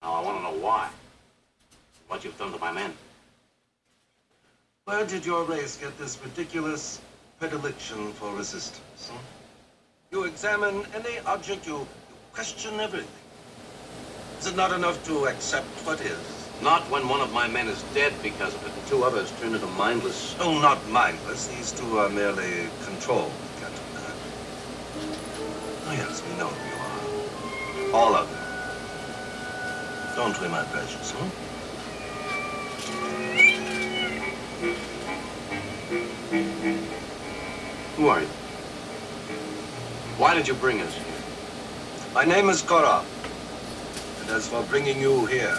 Now 0.00 0.12
I 0.12 0.22
want 0.22 0.38
to 0.38 0.42
know 0.44 0.64
why. 0.64 0.88
What 2.06 2.22
you've 2.22 2.38
done 2.38 2.52
to 2.52 2.58
my 2.60 2.70
men. 2.70 2.92
Where 4.84 5.04
did 5.04 5.26
your 5.26 5.42
race 5.42 5.78
get 5.78 5.98
this 5.98 6.16
ridiculous 6.22 7.00
predilection 7.40 8.12
for 8.12 8.32
resistance? 8.36 9.08
hmm? 9.10 9.18
You 10.12 10.24
examine 10.24 10.84
any 10.94 11.18
object, 11.26 11.66
you, 11.66 11.78
you 11.78 11.86
question 12.32 12.78
everything. 12.78 13.08
Is 14.38 14.46
it 14.46 14.54
not 14.54 14.70
enough 14.70 15.04
to 15.06 15.26
accept 15.26 15.66
what 15.84 16.00
is? 16.02 16.33
Not 16.62 16.88
when 16.90 17.08
one 17.08 17.20
of 17.20 17.32
my 17.32 17.48
men 17.48 17.68
is 17.68 17.82
dead 17.94 18.12
because 18.22 18.54
of 18.54 18.66
it, 18.66 18.72
and 18.72 18.86
two 18.86 19.04
others 19.04 19.32
turned 19.40 19.54
into 19.54 19.66
mindless. 19.68 20.34
Oh, 20.40 20.58
not 20.60 20.86
mindless. 20.88 21.48
These 21.48 21.72
two 21.72 21.98
are 21.98 22.08
merely 22.08 22.68
controlled, 22.84 23.32
Captain. 23.60 23.84
Oh, 25.86 25.92
yes, 25.92 26.22
we 26.28 26.38
know 26.38 26.48
who 26.48 27.90
you 27.90 27.92
are. 27.92 28.00
All 28.00 28.14
of 28.14 28.30
them. 28.30 28.40
Don't 30.16 30.40
we, 30.40 30.48
my 30.48 30.62
precious, 30.64 31.10
hmm? 31.10 31.28
Who 37.96 38.08
are 38.08 38.20
you? 38.20 38.26
Why 40.16 40.34
did 40.34 40.48
you 40.48 40.54
bring 40.54 40.80
us 40.80 40.94
here? 40.94 41.04
My 42.14 42.24
name 42.24 42.48
is 42.48 42.62
Korob. 42.62 43.04
And 44.20 44.30
as 44.30 44.48
for 44.48 44.62
bringing 44.64 45.00
you 45.00 45.26
here, 45.26 45.58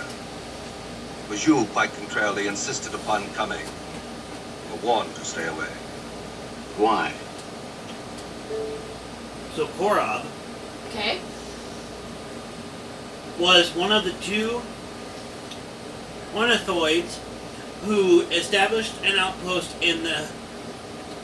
it 1.26 1.30
was 1.30 1.46
you, 1.46 1.66
quite 1.74 1.94
contrarily, 1.96 2.48
insisted 2.48 2.94
upon 2.94 3.28
coming. 3.34 3.60
You 3.60 4.76
were 4.76 4.82
warned 4.86 5.14
to 5.16 5.26
stay 5.26 5.48
away. 5.48 5.68
Why? 6.78 7.14
So 9.56 9.68
Korob 9.80 10.26
Okay. 10.90 11.20
was 13.40 13.74
one 13.76 13.92
of 13.92 14.04
the 14.04 14.12
two 14.14 14.62
Ornithoids 16.36 17.20
who 17.86 18.22
established 18.24 18.94
an 19.04 19.18
outpost 19.18 19.76
in 19.82 20.04
the 20.04 20.28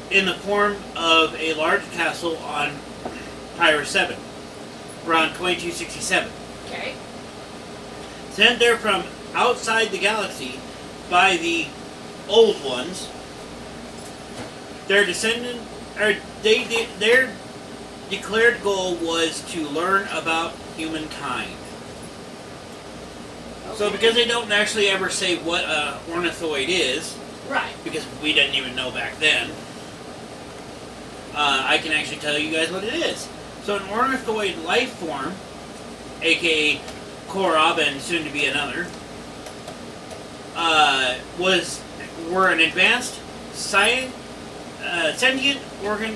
in 0.10 0.26
the 0.26 0.34
form 0.34 0.76
of 0.96 1.34
a 1.36 1.54
large 1.54 1.90
castle 1.92 2.38
on 2.38 2.72
Pyre 3.58 3.86
7 3.86 4.18
around 5.08 5.30
2267. 5.36 6.30
Okay. 6.68 6.94
Sent 8.32 8.60
there 8.60 8.78
from 8.78 9.04
outside 9.34 9.90
the 9.90 10.00
galaxy 10.00 10.60
by 11.10 11.38
the 11.38 11.68
old 12.28 12.64
ones. 12.64 13.10
Their 14.88 15.06
descendant, 15.06 15.62
or 16.00 16.16
they 16.42 16.88
their 17.00 17.30
declared 18.10 18.62
goal 18.62 18.96
was 18.96 19.42
to 19.52 19.68
learn 19.70 20.08
about 20.10 20.54
humankind. 20.76 21.52
So 23.76 23.90
because 23.90 24.16
they 24.16 24.28
don't 24.28 24.52
actually 24.52 24.90
ever 24.90 25.10
say 25.10 25.38
what 25.38 25.64
a 25.64 25.98
ornithoid 26.10 26.68
is, 26.68 27.16
Right. 27.48 27.72
because 27.84 28.04
we 28.22 28.34
didn't 28.34 28.56
even 28.56 28.76
know 28.76 28.92
back 28.92 29.18
then, 29.20 29.50
uh, 31.34 31.64
I 31.66 31.78
can 31.78 31.92
actually 31.94 32.18
tell 32.18 32.38
you 32.38 32.52
guys 32.54 32.70
what 32.72 32.84
it 32.84 32.94
is. 32.94 33.28
So 33.64 33.78
an 33.78 33.84
ornithoid 33.84 34.64
life 34.66 34.92
form, 34.94 35.34
aka 36.22 36.82
Korob 37.30 37.78
and 37.78 38.02
soon 38.02 38.26
to 38.26 38.30
be 38.30 38.46
another, 38.46 38.88
uh, 40.56 41.18
was 41.40 41.82
were 42.30 42.50
an 42.50 42.60
advanced 42.60 43.20
uh, 44.84 45.14
sentient 45.14 45.60
organ 45.84 46.16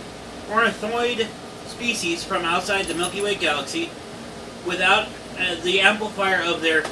ornithoid 0.50 1.28
species 1.68 2.24
from 2.24 2.44
outside 2.46 2.86
the 2.86 2.94
Milky 2.94 3.22
Way 3.22 3.36
galaxy, 3.36 3.90
without 4.66 5.08
uh, 5.40 5.56
the 5.64 5.82
amplifier 5.82 6.42
of 6.42 6.62
their 6.62 6.84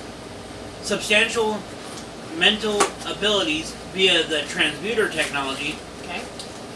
substantial 0.82 1.60
mental 2.38 2.82
abilities 3.06 3.71
via 3.93 4.23
the 4.23 4.41
transmuter 4.47 5.08
technology 5.10 5.75
Okay. 6.03 6.21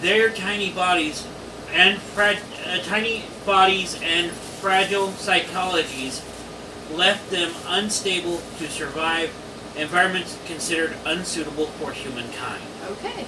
their 0.02 0.30
tiny 0.30 0.72
bodies 0.72 1.26
and 1.74 2.00
fra- 2.00 2.38
uh, 2.66 2.78
tiny 2.84 3.26
bodies 3.46 4.00
and 4.02 4.32
fragile 4.32 5.08
psychologies 5.10 6.22
left 6.96 7.30
them 7.32 7.52
unstable 7.68 8.42
to 8.60 8.70
survive 8.70 9.30
environments 9.78 10.38
considered 10.46 10.96
unsuitable 11.06 11.68
for 11.68 11.92
humankind. 11.92 12.64
Okay. 12.92 13.26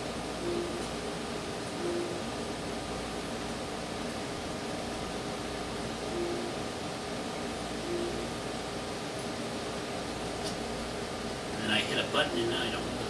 And 11.63 11.73
I 11.73 11.79
hit 11.79 12.03
a 12.03 12.07
button 12.12 12.39
and 12.39 12.53
I 12.53 12.71
don't 12.71 12.73
know 12.73 12.79
what 12.79 12.99
the 12.99 13.05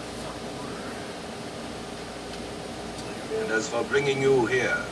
fuck 3.31 3.43
And 3.43 3.51
as 3.51 3.69
for 3.69 3.83
bringing 3.85 4.21
you 4.21 4.45
here, 4.47 4.83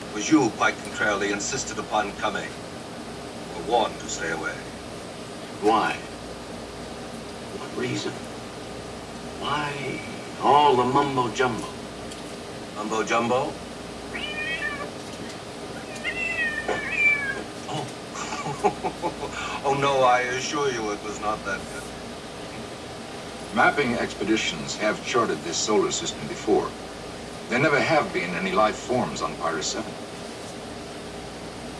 it 0.00 0.14
was 0.14 0.30
you 0.30 0.48
quite 0.56 0.76
contrarily 0.84 1.30
insisted 1.30 1.78
upon 1.78 2.12
coming. 2.12 2.48
You 2.48 3.64
were 3.64 3.70
warned 3.70 3.98
to 4.00 4.08
stay 4.08 4.30
away. 4.30 4.54
Why? 5.60 5.98
What 7.74 7.82
reason? 7.82 8.12
Why 9.42 10.00
all 10.40 10.76
the 10.76 10.84
mumbo 10.84 11.28
jumbo? 11.34 11.66
Mumbo 12.76 13.02
jumbo? 13.02 13.52
Oh. 17.68 17.86
oh 19.64 19.74
no, 19.80 20.04
I 20.04 20.20
assure 20.20 20.70
you 20.70 20.92
it 20.92 21.02
was 21.02 21.20
not 21.20 21.44
that 21.46 21.58
good. 21.72 21.82
Mapping 23.56 23.94
expeditions 23.94 24.76
have 24.76 25.04
charted 25.04 25.38
this 25.38 25.56
solar 25.56 25.90
system 25.90 26.28
before. 26.28 26.70
There 27.48 27.58
never 27.58 27.80
have 27.80 28.12
been 28.12 28.30
any 28.36 28.52
life 28.52 28.76
forms 28.76 29.20
on 29.20 29.34
Pyris 29.34 29.64
7. 29.64 29.92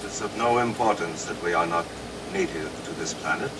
It's 0.02 0.20
of 0.22 0.36
no 0.36 0.58
importance 0.58 1.24
that 1.26 1.40
we 1.40 1.54
are 1.54 1.66
not 1.66 1.86
native 2.32 2.72
to 2.86 2.92
this 2.98 3.14
planet. 3.14 3.52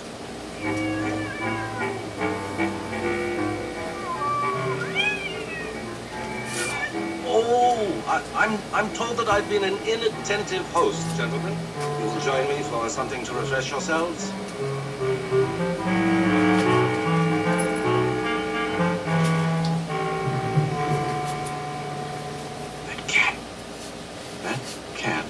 I'm, 8.35 8.59
I'm 8.73 8.93
told 8.95 9.17
that 9.19 9.29
I've 9.29 9.49
been 9.49 9.63
an 9.65 9.77
inattentive 9.87 10.63
host, 10.73 11.17
gentlemen. 11.17 11.57
You 12.01 12.07
will 12.07 12.21
join 12.21 12.49
me 12.49 12.63
for 12.65 12.89
something 12.89 13.25
to 13.25 13.33
refresh 13.33 13.71
yourselves? 13.71 14.33
That 22.87 23.09
cat. 23.09 23.35
That 24.43 24.61
cat. 24.97 25.25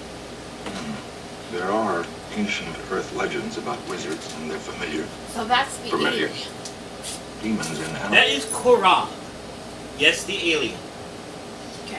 There 1.52 1.70
are 1.70 2.04
ancient 2.34 2.76
Earth 2.90 3.14
legends 3.16 3.58
about 3.58 3.78
wizards 3.88 4.34
and 4.38 4.50
their 4.50 4.58
familiar 4.58 5.06
So 5.28 5.44
that's 5.44 5.76
the 5.78 5.90
Familiar. 5.90 6.26
alien. 6.28 6.48
demons 7.42 7.70
and 7.70 7.94
That 7.96 8.12
animals. 8.12 8.44
is 8.44 8.44
Korob. 8.46 9.08
Yes, 9.98 10.24
the 10.24 10.52
alien 10.52 10.74
Okay. 10.74 10.93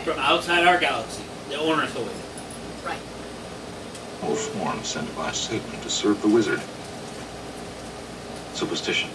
From 0.06 0.20
outside 0.20 0.68
our 0.68 0.78
galaxy, 0.78 1.24
the 1.50 1.56
ornithoid. 1.56 2.86
Right. 2.86 3.00
All 4.22 4.36
forms 4.36 4.86
sent 4.90 5.16
by 5.16 5.32
Satan 5.32 5.82
to 5.82 5.90
serve 5.90 6.22
the 6.22 6.28
wizard. 6.28 6.62
Superstition. 8.54 9.10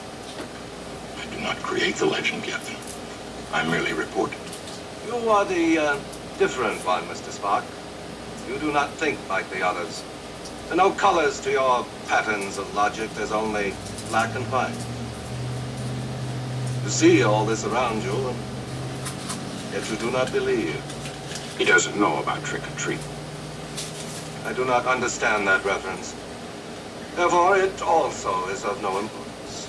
I 1.17 1.33
do 1.33 1.41
not 1.43 1.59
create 1.59 1.95
the 1.95 2.07
legend, 2.07 2.43
Captain. 2.43 2.75
I 3.53 3.65
merely 3.69 3.93
report 3.93 4.33
it. 4.33 4.39
You 5.07 5.15
are 5.29 5.45
the 5.45 5.79
uh, 5.79 5.95
different 6.41 6.85
one, 6.85 7.05
Mr. 7.05 7.31
Spock. 7.31 7.63
You 8.49 8.59
do 8.59 8.73
not 8.73 8.91
think 8.95 9.17
like 9.29 9.49
the 9.51 9.65
others. 9.65 10.03
There 10.65 10.73
are 10.73 10.77
no 10.77 10.91
colors 10.91 11.39
to 11.43 11.53
your 11.53 11.87
patterns 12.09 12.59
of 12.59 12.75
logic. 12.75 13.11
There's 13.11 13.31
only 13.31 13.75
black 14.09 14.35
and 14.35 14.45
white. 14.47 14.75
You 16.83 16.91
see 16.91 17.23
all 17.23 17.47
this 17.47 17.65
around 17.65 18.03
you, 18.03 18.11
and 18.11 18.37
yet 19.73 19.91
you 19.91 19.97
do 19.97 20.11
not 20.11 20.33
believe. 20.33 20.75
He 21.59 21.65
doesn't 21.65 21.99
know 21.99 22.19
about 22.23 22.43
trick 22.45 22.63
or 22.63 22.77
treat. 22.79 23.01
I 24.47 24.53
do 24.53 24.65
not 24.65 24.87
understand 24.87 25.47
that 25.47 25.65
reference. 25.65 26.15
Therefore, 27.15 27.57
it 27.57 27.83
also 27.83 28.49
is 28.49 28.65
of 28.65 28.81
no 28.83 28.99
importance. 28.99 29.69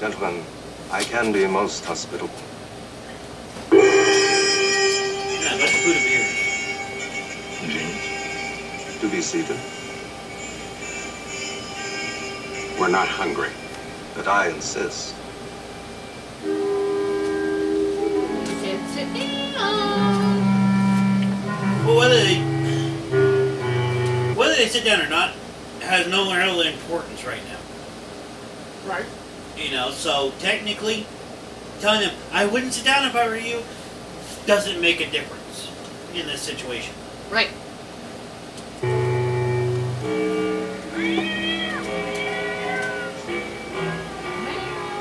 Gentlemen, 0.00 0.44
I 0.92 1.02
can 1.02 1.32
be 1.32 1.46
most 1.46 1.84
hospitable. 1.84 2.30
Yeah, 3.72 3.78
let's 5.58 5.84
put 5.84 5.96
a 5.96 6.02
beer. 6.06 6.26
James, 7.66 9.00
Do 9.00 9.10
be 9.10 9.20
seated. 9.20 9.58
We're 12.78 12.88
not 12.88 13.08
hungry. 13.08 13.50
But 14.14 14.28
I 14.28 14.48
insist. 14.50 15.14
Whether 21.98 22.14
they 22.14 22.38
whether 24.34 24.54
they 24.54 24.68
sit 24.68 24.84
down 24.84 25.00
or 25.02 25.08
not 25.08 25.34
has 25.80 26.06
no 26.06 26.32
real 26.32 26.60
importance 26.60 27.24
right 27.26 27.42
now. 27.48 27.58
Right. 28.88 29.04
You 29.56 29.72
know, 29.72 29.90
so 29.90 30.32
technically, 30.38 31.06
telling 31.80 32.02
them 32.02 32.14
I 32.30 32.46
wouldn't 32.46 32.72
sit 32.72 32.84
down 32.84 33.04
if 33.04 33.16
I 33.16 33.26
were 33.26 33.36
you 33.36 33.62
doesn't 34.46 34.80
make 34.80 35.00
a 35.00 35.10
difference 35.10 35.72
in 36.14 36.26
this 36.26 36.40
situation. 36.40 36.94
Right. 37.30 37.50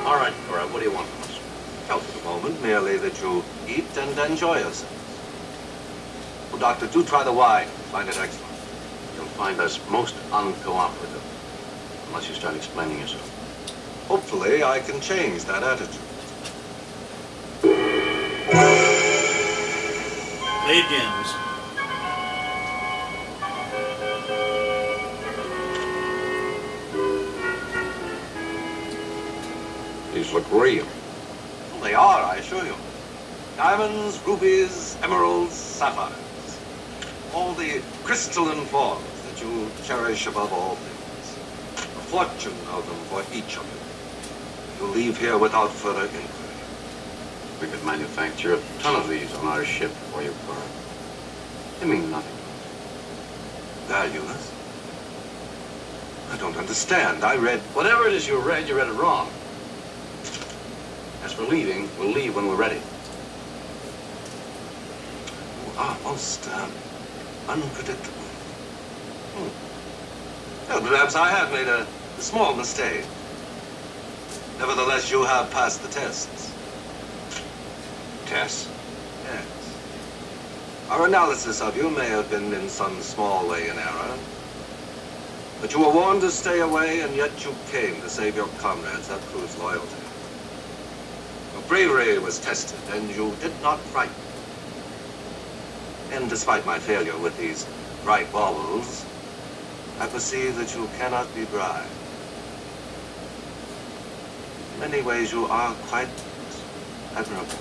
All 0.03 0.15
right, 0.15 0.33
all 0.49 0.55
right. 0.55 0.71
what 0.71 0.79
do 0.79 0.85
you 0.89 0.95
want 0.95 1.07
from 1.07 1.23
us? 1.29 1.39
Well, 1.87 1.99
for 1.99 2.17
the 2.17 2.23
moment, 2.25 2.61
merely 2.63 2.97
that 2.97 3.21
you 3.21 3.43
eat 3.67 3.85
and 3.97 4.31
enjoy 4.31 4.61
yourselves. 4.61 5.06
Oh, 6.57 6.59
Doctor, 6.59 6.87
do 6.87 7.03
try 7.03 7.23
the 7.23 7.31
wine. 7.31 7.67
Find 7.91 8.09
it 8.09 8.17
excellent. 8.17 8.51
You'll 9.15 9.25
find 9.37 9.59
us 9.59 9.79
most 9.91 10.15
uncooperative. 10.31 11.21
Unless 12.07 12.29
you 12.29 12.33
start 12.33 12.55
explaining 12.55 12.99
yourself. 12.99 14.07
Hopefully, 14.07 14.63
I 14.63 14.79
can 14.79 14.99
change 14.99 15.43
that 15.43 15.61
attitude. 15.61 16.01
Play 20.63 20.81
gems. 20.89 21.33
These 30.11 30.33
look 30.33 30.51
real. 30.51 30.87
Well, 31.71 31.81
they 31.83 31.93
are, 31.93 32.23
I 32.23 32.37
assure 32.37 32.65
you. 32.65 32.73
Diamonds, 33.57 34.19
rubies, 34.25 34.97
emeralds, 35.03 35.53
sapphires. 35.53 36.26
All 37.33 37.53
the 37.53 37.81
crystalline 38.03 38.65
forms 38.65 39.03
that 39.29 39.41
you 39.41 39.69
cherish 39.83 40.27
above 40.27 40.51
all 40.53 40.75
things. 40.75 41.37
A 41.75 42.01
fortune 42.09 42.57
of 42.71 42.85
them 42.87 42.97
for 43.09 43.21
each 43.35 43.57
of 43.57 43.65
you. 43.65 44.85
You 44.87 44.93
leave 44.93 45.17
here 45.17 45.37
without 45.37 45.69
further 45.71 46.03
inquiry. 46.03 46.47
We 47.61 47.67
could 47.67 47.83
manufacture 47.85 48.53
a 48.53 48.59
ton 48.79 48.95
of 48.95 49.09
these 49.09 49.33
on 49.35 49.47
our 49.47 49.65
ship 49.65 49.91
for 49.91 50.21
you, 50.21 50.31
Korob. 50.45 51.79
They 51.79 51.87
mean 51.87 52.11
nothing. 52.11 52.37
Valueless? 53.87 54.53
I 56.31 56.37
don't 56.37 56.55
understand. 56.57 57.23
I 57.23 57.35
read 57.37 57.59
Whatever 57.73 58.07
it 58.07 58.13
is 58.13 58.27
you 58.27 58.39
read, 58.39 58.67
you 58.67 58.77
read 58.77 58.87
it 58.87 58.93
wrong. 58.93 59.29
As 61.23 61.33
for 61.33 61.43
leaving, 61.43 61.89
we'll 61.97 62.11
leave 62.11 62.35
when 62.35 62.47
we're 62.47 62.55
ready. 62.55 62.81
You 65.65 65.79
are 65.79 65.97
most 66.03 66.47
um, 66.49 66.71
unpredictable. 67.47 68.27
Hmm. 69.35 70.69
Well, 70.69 70.81
perhaps 70.81 71.15
I 71.15 71.29
have 71.29 71.51
made 71.51 71.67
a, 71.67 71.87
a 72.17 72.21
small 72.21 72.53
mistake. 72.53 73.05
Nevertheless, 74.59 75.11
you 75.11 75.23
have 75.23 75.49
passed 75.51 75.81
the 75.81 75.89
tests. 75.89 76.51
Tests? 78.25 78.69
Yes. 79.23 79.45
Our 80.89 81.05
analysis 81.05 81.61
of 81.61 81.77
you 81.77 81.89
may 81.89 82.07
have 82.07 82.29
been 82.29 82.51
in 82.53 82.67
some 82.69 83.01
small 83.01 83.47
way 83.47 83.69
in 83.69 83.77
error. 83.77 84.17
But 85.61 85.73
you 85.73 85.79
were 85.79 85.91
warned 85.91 86.21
to 86.21 86.31
stay 86.31 86.59
away, 86.59 87.01
and 87.01 87.15
yet 87.15 87.31
you 87.43 87.55
came 87.71 88.01
to 88.01 88.09
save 88.09 88.35
your 88.35 88.47
comrades. 88.59 89.07
That 89.07 89.21
proves 89.31 89.57
loyalty. 89.57 89.95
Your 91.53 91.61
bravery 91.63 92.19
was 92.19 92.39
tested, 92.39 92.79
and 92.91 93.09
you 93.15 93.33
did 93.41 93.53
not 93.61 93.79
frighten. 93.79 94.26
And 96.11 96.29
despite 96.29 96.65
my 96.65 96.79
failure 96.79 97.17
with 97.17 97.37
these 97.37 97.67
bright 98.03 98.31
baubles, 98.31 99.05
I 99.99 100.07
perceive 100.07 100.55
that 100.57 100.73
you 100.75 100.87
cannot 100.97 101.33
be 101.35 101.45
bribed. 101.45 101.89
In 104.73 104.79
many 104.79 105.01
ways, 105.01 105.31
you 105.31 105.45
are 105.45 105.73
quite 105.89 106.07
admirable. 107.15 107.57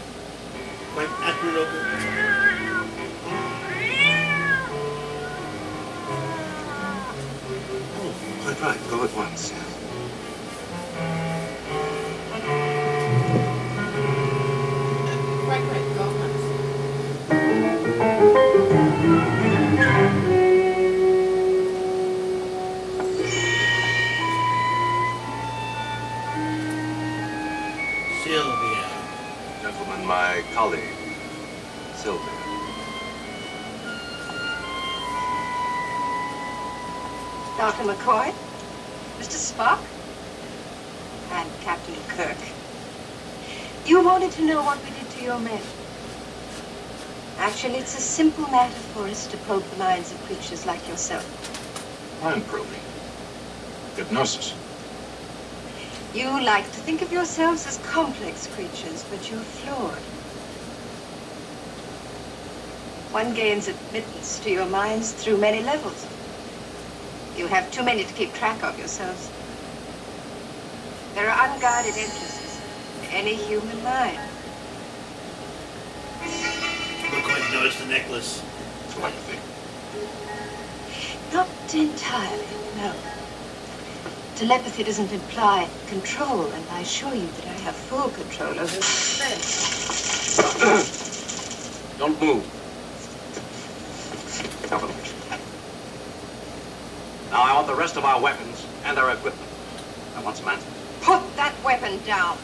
Quite 0.95 1.09
admirable. 1.21 1.81
Oh, 7.99 8.13
quite 8.43 8.61
right. 8.61 8.81
Go 8.91 9.05
at 9.05 9.15
once, 9.15 9.53
yes. 9.53 11.36
McCoy, 37.87 38.35
Mr. 39.21 39.39
Spock, 39.39 39.79
and 41.31 41.49
Captain 41.61 41.95
Kirk. 42.09 42.37
You 43.87 44.05
wanted 44.05 44.33
to 44.33 44.45
know 44.45 44.61
what 44.61 44.83
we 44.83 44.91
did 44.91 45.09
to 45.09 45.23
your 45.23 45.39
men. 45.39 45.63
Actually, 47.39 47.77
it's 47.77 47.97
a 47.97 48.01
simple 48.01 48.49
matter 48.51 48.75
for 48.93 49.07
us 49.07 49.29
to 49.29 49.37
probe 49.37 49.63
the 49.63 49.77
minds 49.77 50.11
of 50.11 50.21
creatures 50.25 50.67
like 50.67 50.89
yourself. 50.89 51.25
Mind 52.25 52.45
probing. 52.49 52.81
Hypnosis. 53.95 54.53
You 56.13 56.43
like 56.43 56.65
to 56.65 56.81
think 56.81 57.03
of 57.03 57.13
yourselves 57.13 57.69
as 57.69 57.79
complex 57.87 58.49
creatures, 58.49 59.05
but 59.11 59.31
you're 59.31 59.39
flawed. 59.39 60.03
One 63.13 63.33
gains 63.33 63.69
admittance 63.69 64.41
to 64.41 64.51
your 64.51 64.67
minds 64.67 65.13
through 65.13 65.37
many 65.37 65.63
levels. 65.63 66.05
You 67.37 67.47
have 67.49 67.71
too 67.71 67.83
many 67.83 68.03
to 68.03 68.15
keep 68.15 68.33
track 68.33 68.63
of 68.63 68.79
yourselves. 68.79 69.31
There 71.15 71.31
are 71.31 71.49
unguarded 71.49 71.95
entrances 71.95 72.61
to 73.03 73.09
any 73.13 73.35
human 73.35 73.83
mind. 73.83 74.19
Look 77.13 77.29
like 77.29 77.43
you 77.47 77.55
noticed 77.55 77.79
the 77.79 77.87
necklace. 77.87 78.43
Telepathy. 78.91 79.39
Not 81.35 81.49
entirely, 81.75 82.47
no. 82.77 82.95
Telepathy 84.37 84.83
doesn't 84.85 85.13
imply 85.13 85.69
control, 85.89 86.47
and 86.47 86.65
I 86.71 86.81
assure 86.81 87.15
you 87.15 87.27
that 87.27 87.47
I 87.49 87.59
have 87.65 87.77
full 87.77 88.09
control 88.09 88.51
over 88.51 88.61
my 88.61 88.67
friends. 88.67 89.57
Don't 91.99 92.19
move. 92.21 92.45
Now, 94.71 94.81
look. 94.81 95.16
Now, 97.37 97.43
I 97.43 97.53
want 97.53 97.67
the 97.67 97.75
rest 97.75 97.99
of 97.99 98.05
our 98.07 98.19
weapons 98.19 98.67
and 98.87 98.97
our 98.97 99.11
equipment. 99.11 99.51
I 100.17 100.23
want 100.23 100.39
some 100.39 100.49
answers. 100.49 100.73
Put 101.03 101.21
that 101.37 101.53
weapon 101.63 102.01
down. 102.07 102.39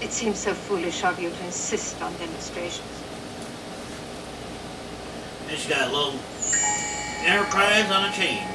It 0.00 0.12
seems 0.12 0.38
so 0.38 0.54
foolish 0.54 1.04
of 1.04 1.20
you 1.20 1.28
to 1.28 1.44
insist 1.44 2.00
on 2.00 2.10
demonstrations. 2.16 2.88
And 5.50 5.58
she 5.58 5.68
got 5.68 5.90
a 5.90 5.92
little 5.92 6.18
Enterprise 7.26 7.90
on 7.90 8.08
a 8.08 8.12
chain. 8.12 8.48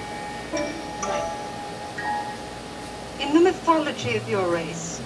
In 3.19 3.35
the 3.35 3.41
mythology 3.41 4.17
of 4.17 4.27
your 4.27 4.51
race, 4.51 4.99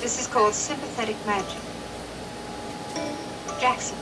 this 0.00 0.20
is 0.20 0.26
called 0.26 0.52
sympathetic 0.52 1.16
magic. 1.24 1.62
Jackson, 3.58 3.96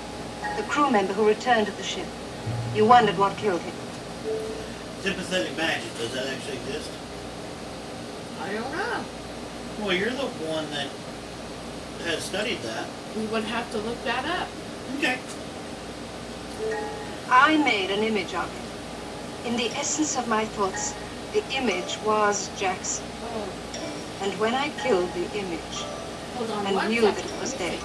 the 0.57 0.63
crew 0.65 0.91
member 0.91 1.13
who 1.13 1.27
returned 1.27 1.67
to 1.67 1.73
the 1.73 1.83
ship, 1.83 2.07
you 2.75 2.85
wondered 2.85 3.19
what 3.19 3.37
killed 3.37 3.61
him. 3.61 3.75
Sympathetic 5.01 5.57
magic, 5.57 5.97
does 5.99 6.13
that 6.15 6.27
actually 6.27 6.57
exist? 6.59 6.91
I 8.41 8.53
don't 8.53 8.73
know. 8.73 9.05
Well, 9.81 9.93
you're 9.93 10.11
the 10.11 10.27
one 10.49 10.71
that 10.71 10.89
has 12.07 12.23
studied 12.25 12.59
that. 12.63 12.87
We 13.17 13.27
would 13.27 13.45
have 13.45 13.71
to 13.73 13.79
look 13.79 14.03
that 14.05 14.25
up. 14.25 14.49
Okay. 14.99 15.19
I 17.31 17.57
made 17.59 17.91
an 17.91 18.03
image 18.03 18.35
of 18.35 18.49
him. 18.51 19.53
In 19.53 19.57
the 19.57 19.67
essence 19.77 20.17
of 20.17 20.29
my 20.29 20.45
thoughts, 20.45 20.95
the 21.33 21.43
image 21.53 21.99
was 22.05 22.49
Jackson. 22.59 23.05
Oh, 23.25 23.49
And 24.23 24.33
when 24.39 24.55
I 24.55 24.69
killed 24.83 25.13
the 25.15 25.25
image 25.39 25.85
hold 26.37 26.51
on 26.51 26.67
and 26.67 26.89
knew 26.91 27.03
second. 27.03 27.25
that 27.25 27.35
it 27.35 27.41
was 27.41 27.53
dead, 27.55 27.79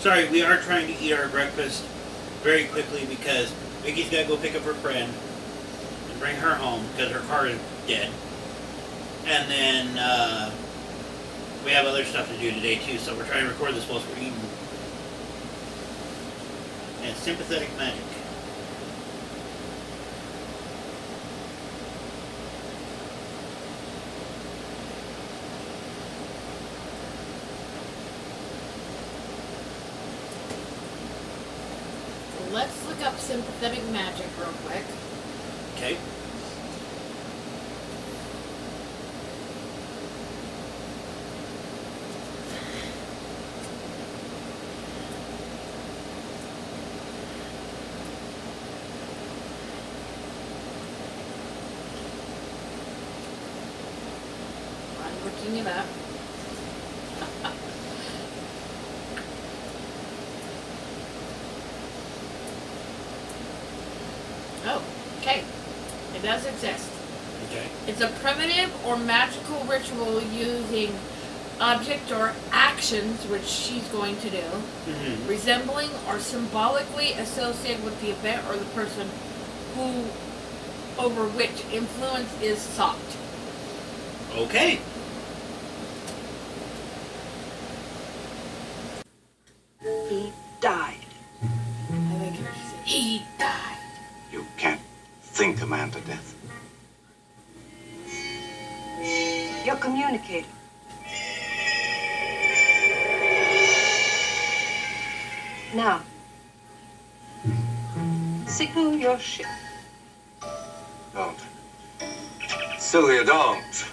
Sorry, 0.00 0.28
we 0.28 0.42
are 0.42 0.56
trying 0.58 0.86
to 0.86 1.02
eat 1.02 1.12
our 1.12 1.28
breakfast 1.28 1.84
very 2.42 2.66
quickly 2.66 3.04
because 3.06 3.50
Vicky's 3.82 4.08
got 4.08 4.22
to 4.22 4.28
go 4.28 4.36
pick 4.36 4.54
up 4.54 4.62
her 4.62 4.74
friend 4.74 5.12
and 6.08 6.20
bring 6.20 6.36
her 6.36 6.54
home 6.54 6.86
because 6.92 7.10
her 7.10 7.20
car 7.26 7.48
is 7.48 7.58
dead. 7.88 8.08
And 9.26 9.50
then 9.50 9.98
uh, 9.98 10.52
we 11.64 11.72
have 11.72 11.84
other 11.84 12.04
stuff 12.04 12.32
to 12.32 12.38
do 12.38 12.52
today 12.52 12.76
too, 12.76 12.98
so 12.98 13.12
we're 13.16 13.26
trying 13.26 13.42
to 13.42 13.48
record 13.48 13.74
this 13.74 13.88
whilst 13.88 14.06
we're 14.10 14.18
eating. 14.18 14.34
And 17.02 17.16
sympathetic 17.16 17.68
magic. 17.76 18.04
Let's 32.52 32.88
look 32.88 33.02
up 33.02 33.18
sympathetic 33.18 33.84
magic 33.90 34.26
real 34.38 34.48
quick. 34.64 34.82
Okay. 35.76 35.98
I'm 55.04 55.24
looking 55.24 55.56
it 55.56 55.66
up. 55.66 55.86
oh, 64.66 64.82
okay. 65.20 65.44
It 66.14 66.17
does 66.28 66.44
exist. 66.44 66.90
Okay. 67.48 67.66
It's 67.86 68.02
a 68.02 68.08
primitive 68.20 68.70
or 68.86 68.98
magical 68.98 69.60
ritual 69.64 70.20
using 70.22 70.92
object 71.58 72.12
or 72.12 72.34
actions, 72.52 73.24
which 73.28 73.44
she's 73.46 73.86
going 73.88 74.16
to 74.18 74.28
do, 74.30 74.36
Mm-hmm. 74.88 75.26
resembling 75.26 75.90
or 76.06 76.18
symbolically 76.18 77.12
associated 77.12 77.82
with 77.82 77.98
the 78.02 78.10
event 78.10 78.46
or 78.48 78.56
the 78.56 78.64
person 78.76 79.08
who 79.74 80.04
over 81.02 81.24
which 81.28 81.64
influence 81.72 82.30
is 82.42 82.58
sought. 82.58 82.96
Okay. 84.36 84.80
Sylvia, 112.98 113.22
don't. 113.22 113.84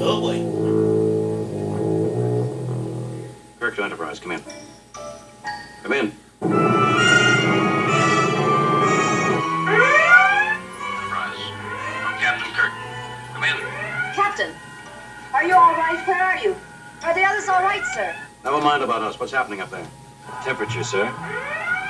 Oh 0.00 0.20
boy. 0.20 0.38
Kirk 3.60 3.76
to 3.76 3.84
Enterprise, 3.84 4.18
come 4.18 4.32
in. 4.32 4.42
Come 5.84 5.92
in. 5.92 6.12
Enterprise. 6.42 6.58
I'm 12.02 12.18
Captain 12.18 12.50
Kirk. 12.52 12.72
Come 13.32 13.44
in. 13.44 13.56
Captain, 14.16 14.52
are 15.32 15.44
you 15.44 15.54
all 15.54 15.72
right? 15.74 16.04
Where 16.04 16.20
are 16.20 16.38
you? 16.38 16.56
Are 17.04 17.14
the 17.14 17.22
others 17.22 17.48
all 17.48 17.62
right, 17.62 17.84
sir? 17.94 18.12
Never 18.42 18.60
mind 18.60 18.82
about 18.82 19.02
us. 19.02 19.20
What's 19.20 19.30
happening 19.30 19.60
up 19.60 19.70
there? 19.70 19.86
Temperature, 20.42 20.82
sir. 20.82 21.14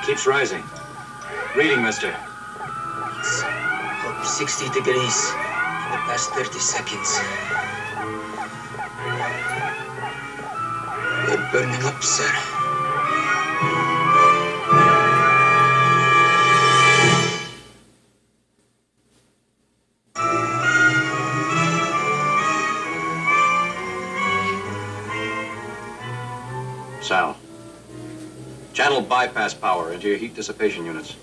Keeps 0.05 0.27
rising. 0.27 0.63
Reading, 1.55 1.81
mister. 1.83 2.13
It's 3.17 3.41
up 3.41 4.25
60 4.25 4.67
degrees 4.71 5.31
for 5.31 5.89
the 5.89 6.01
past 6.03 6.31
30 6.31 6.59
seconds. 6.59 7.17
We're 11.29 11.51
burning 11.53 11.81
up, 11.85 12.03
sir. 12.03 12.29
Sal. 27.01 27.37
Channel 28.73 28.99
bypass 28.99 29.53
power 29.53 29.93
into 29.93 30.09
your 30.09 30.17
heat 30.17 30.35
dissipation 30.35 30.85
units. 30.85 31.15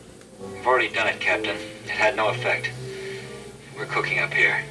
We've 0.63 0.69
already 0.69 0.95
done 0.95 1.09
it, 1.09 1.19
Captain. 1.19 1.57
It 1.57 1.91
had 1.91 2.15
no 2.15 2.29
effect. 2.29 2.71
We're 3.77 3.85
cooking 3.87 4.21
up 4.21 4.33
here. 4.33 4.63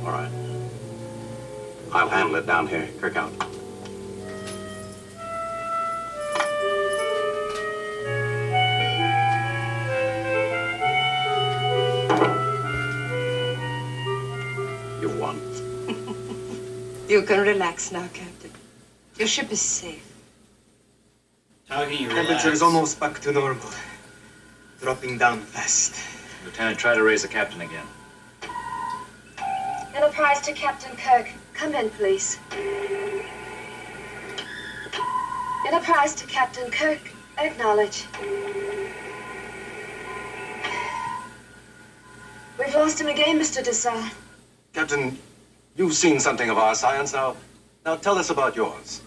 All 0.00 0.06
right. 0.06 0.30
I'll 1.92 2.08
handle 2.08 2.36
it 2.36 2.46
down 2.46 2.66
here. 2.66 2.88
Kirk 2.98 3.16
out. 3.16 3.30
You 15.02 15.10
won. 15.20 15.38
You 17.06 17.20
can 17.20 17.40
relax 17.40 17.92
now, 17.92 18.08
Captain. 18.14 18.50
Your 19.18 19.28
ship 19.28 19.52
is 19.52 19.60
safe. 19.60 20.10
How 21.68 21.84
can 21.84 21.92
you 21.92 22.08
relax? 22.08 22.28
Temperature 22.28 22.52
is 22.52 22.62
almost 22.62 22.98
back 22.98 23.20
to 23.20 23.32
normal. 23.32 23.68
Dropping 24.80 25.18
down 25.18 25.40
fast. 25.40 25.94
Lieutenant, 26.44 26.78
try 26.78 26.94
to 26.94 27.02
raise 27.02 27.22
the 27.22 27.28
captain 27.28 27.60
again. 27.60 27.86
Enterprise 29.94 30.40
to 30.42 30.52
Captain 30.52 30.96
Kirk. 30.96 31.26
Come 31.52 31.74
in, 31.74 31.90
please. 31.90 32.38
Enterprise 35.66 36.14
to 36.14 36.26
Captain 36.26 36.70
Kirk. 36.70 37.00
Acknowledge. 37.38 38.04
We've 42.58 42.74
lost 42.74 43.00
him 43.00 43.08
again, 43.08 43.38
Mr. 43.38 43.62
DeSalle. 43.62 44.10
Captain, 44.72 45.18
you've 45.76 45.94
seen 45.94 46.20
something 46.20 46.50
of 46.50 46.58
our 46.58 46.76
science. 46.76 47.12
Now, 47.12 47.36
now 47.84 47.96
tell 47.96 48.16
us 48.16 48.30
about 48.30 48.54
yours. 48.54 49.00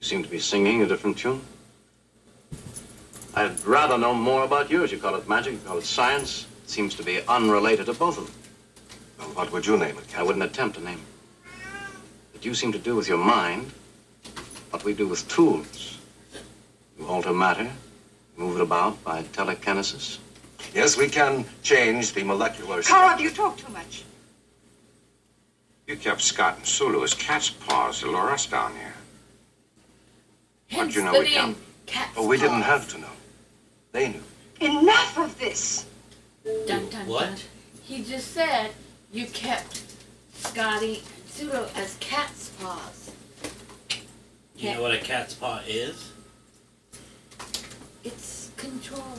You 0.00 0.06
seem 0.06 0.22
to 0.22 0.28
be 0.28 0.38
singing 0.38 0.82
a 0.82 0.86
different 0.86 1.18
tune. 1.18 1.40
I'd 3.36 3.62
rather 3.66 3.98
know 3.98 4.14
more 4.14 4.44
about 4.44 4.70
yours. 4.70 4.90
You 4.90 4.96
call 4.96 5.14
it 5.14 5.28
magic, 5.28 5.52
you 5.52 5.58
call 5.58 5.76
it 5.76 5.84
science. 5.84 6.46
It 6.64 6.70
seems 6.70 6.94
to 6.94 7.02
be 7.02 7.20
unrelated 7.28 7.84
to 7.84 7.92
both 7.92 8.16
of 8.16 8.24
them. 8.26 8.34
Well, 9.18 9.28
what 9.34 9.52
would 9.52 9.66
you 9.66 9.76
name 9.76 9.98
it, 9.98 10.18
I 10.18 10.22
wouldn't 10.22 10.44
attempt 10.44 10.78
to 10.78 10.82
name 10.82 10.98
it. 10.98 11.50
But 12.32 12.46
you 12.46 12.54
seem 12.54 12.72
to 12.72 12.78
do 12.78 12.96
with 12.96 13.08
your 13.08 13.18
mind 13.18 13.70
what 14.70 14.84
we 14.84 14.94
do 14.94 15.06
with 15.06 15.28
tools. 15.28 15.98
You 16.98 17.06
alter 17.06 17.34
matter, 17.34 17.70
move 18.38 18.56
it 18.56 18.62
about 18.62 19.04
by 19.04 19.22
telekinesis. 19.34 20.18
Yes, 20.72 20.96
we 20.96 21.08
can 21.08 21.44
change 21.62 22.14
the 22.14 22.24
molecular 22.24 22.80
Korob, 22.80 23.20
you 23.20 23.30
talk 23.30 23.58
too 23.58 23.70
much. 23.70 24.04
You 25.86 25.96
kept 25.96 26.22
Scott 26.22 26.56
and 26.56 26.66
Sulu 26.66 27.04
as 27.04 27.12
cat's 27.12 27.50
paws 27.50 28.00
to 28.00 28.06
lure 28.06 28.30
us 28.30 28.46
down 28.46 28.72
here. 28.72 28.94
How'd 30.70 30.80
Hence 30.80 30.96
you 30.96 31.04
know 31.04 31.12
the 31.12 31.18
we'd 31.18 31.30
name 31.30 31.40
come? 31.40 31.56
Cat's 31.84 32.12
Oh, 32.16 32.26
we 32.26 32.38
didn't 32.38 32.62
have 32.62 32.88
to 32.92 32.98
know. 32.98 33.15
They 33.96 34.08
knew. 34.08 34.22
Enough 34.60 35.18
of 35.18 35.38
this. 35.38 35.86
Dun, 36.66 36.86
dun, 36.90 37.06
What? 37.06 37.24
dun. 37.24 37.36
He 37.82 38.04
just 38.04 38.32
said 38.32 38.72
you 39.10 39.24
kept 39.24 39.80
Scotty 40.34 40.96
and 40.96 41.28
Pseudo 41.30 41.66
as 41.74 41.96
cat's 41.98 42.50
paws. 42.60 43.10
You 44.54 44.74
know 44.74 44.82
what 44.82 44.92
a 44.92 44.98
cat's 44.98 45.32
paw 45.32 45.62
is? 45.66 46.12
It's 48.04 48.50
control. 48.58 49.16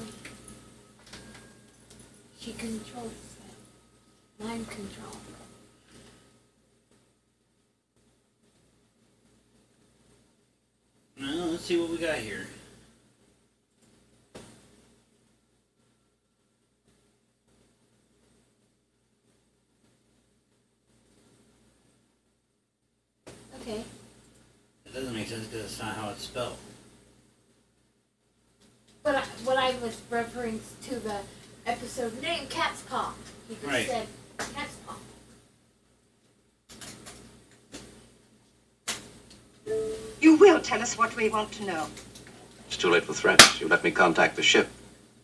She 2.40 2.54
controls 2.54 3.12
it. 4.38 4.44
Mind 4.46 4.70
control. 4.70 5.18
Well, 11.20 11.48
let's 11.48 11.66
see 11.66 11.80
what 11.82 11.90
we 11.90 11.98
got 11.98 12.20
here. 12.20 12.46
Okay. 23.68 23.84
It 24.86 24.94
doesn't 24.94 25.14
make 25.14 25.28
sense 25.28 25.46
because 25.48 25.66
it's 25.66 25.80
not 25.80 25.94
how 25.96 26.10
it's 26.12 26.24
spelled. 26.24 26.56
But 29.04 29.16
I, 29.16 29.22
what 29.44 29.58
I 29.58 29.76
was 29.80 30.00
referring 30.10 30.62
to 30.84 30.96
the 30.96 31.18
episode 31.66 32.22
name, 32.22 32.48
Cat's 32.48 32.82
Paw. 32.84 33.14
He 33.50 33.56
just 33.56 33.68
Right. 33.68 33.86
said 33.86 34.08
Cat's 34.38 34.76
Paw. 34.86 34.96
You 40.22 40.38
will 40.38 40.62
tell 40.62 40.82
us 40.82 40.98
what 40.98 41.14
we 41.18 41.28
want 41.28 41.52
to 41.54 41.66
know. 41.66 41.88
It's 42.68 42.78
too 42.78 42.90
late 42.90 43.04
for 43.04 43.14
threats. 43.14 43.60
You 43.60 43.68
let 43.68 43.84
me 43.84 43.92
contact 43.92 44.38
the 44.38 44.44
ship. 44.44 44.70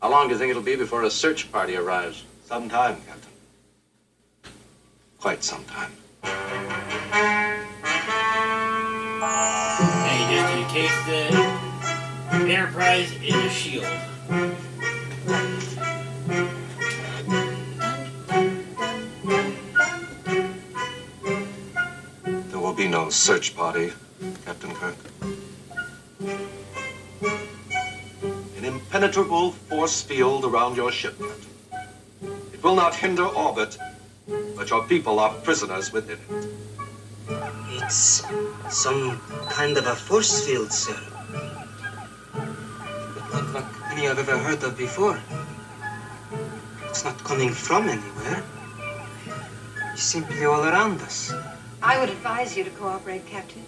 How 0.02 0.12
long 0.12 0.28
do 0.28 0.34
you 0.34 0.38
think 0.39 0.50
it'll 0.50 0.62
be 0.62 0.76
before 0.76 1.04
a 1.04 1.10
search 1.10 1.50
party 1.50 1.78
arrives? 1.78 2.26
Some 2.46 2.68
time, 2.68 2.98
Captain. 3.08 4.52
Quite 5.18 5.46
some 5.46 5.64
time. 5.64 6.73
Enterprise 12.54 13.12
in 13.14 13.34
a 13.34 13.49
shield. 13.49 13.88
There 22.51 22.60
will 22.60 22.76
be 22.76 22.88
no 22.88 23.10
search 23.10 23.56
party, 23.56 23.91
Captain 24.45 24.72
Kirk. 24.76 24.95
An 28.58 28.66
impenetrable 28.66 29.54
force 29.54 30.04
field 30.04 30.45
around 30.45 30.76
your 30.78 30.91
ship, 30.91 31.18
Captain. 31.18 31.49
It 32.54 32.64
will 32.64 32.76
not 32.76 32.93
hinder 32.93 33.26
orbit, 33.26 33.80
but 34.56 34.70
your 34.70 34.84
people 34.84 35.20
are 35.20 35.34
prisoners 35.41 35.91
within 35.91 36.20
it. 36.20 36.47
It's 37.82 38.24
some 38.70 39.20
kind 39.49 39.76
of 39.76 39.88
a 39.88 39.95
force 39.95 40.45
field, 40.45 40.72
sir. 40.72 41.12
But 44.04 44.18
not 44.18 44.28
like 44.28 44.28
any 44.28 44.30
I've 44.30 44.30
ever 44.30 44.43
heard 44.43 44.64
of 44.64 44.78
before. 44.78 45.20
It's 46.89 47.06
not 47.06 47.18
coming 47.24 47.51
from 47.51 47.88
anywhere. 47.88 48.43
It's 49.93 50.04
simply 50.04 50.43
all 50.43 50.64
around 50.64 51.01
us. 51.01 51.34
I 51.82 51.97
would 51.99 52.10
advise 52.10 52.58
you 52.58 52.66
to 52.66 52.70
cooperate, 52.72 53.26
Captain. 53.28 53.64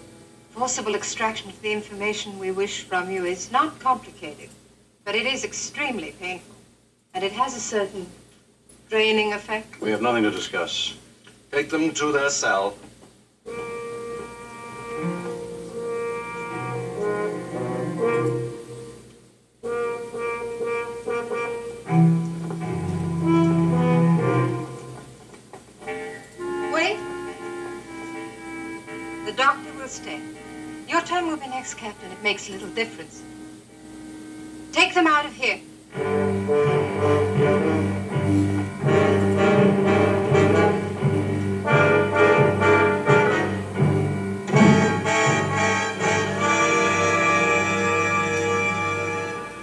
Forcible 0.50 0.94
extraction 0.94 1.48
of 1.48 1.60
the 1.62 1.72
information 1.72 2.38
we 2.38 2.50
wish 2.50 2.82
from 2.82 3.10
you 3.10 3.24
is 3.24 3.50
not 3.50 3.78
complicated, 3.80 4.50
but 5.04 5.14
it 5.14 5.26
is 5.26 5.42
extremely 5.42 6.12
painful. 6.20 6.54
And 7.14 7.24
it 7.24 7.32
has 7.32 7.56
a 7.56 7.60
certain 7.60 8.06
draining 8.90 9.32
effect. 9.32 9.80
We 9.80 9.90
have 9.90 10.02
nothing 10.02 10.24
to 10.24 10.30
discuss. 10.30 10.96
Take 11.50 11.70
them 11.70 11.92
to 11.94 12.12
their 12.12 12.30
cell. 12.30 12.76
Makes 32.26 32.50
little 32.50 32.70
difference. 32.70 33.22
Take 34.72 34.94
them 34.94 35.06
out 35.06 35.26
of 35.26 35.32
here. 35.32 35.60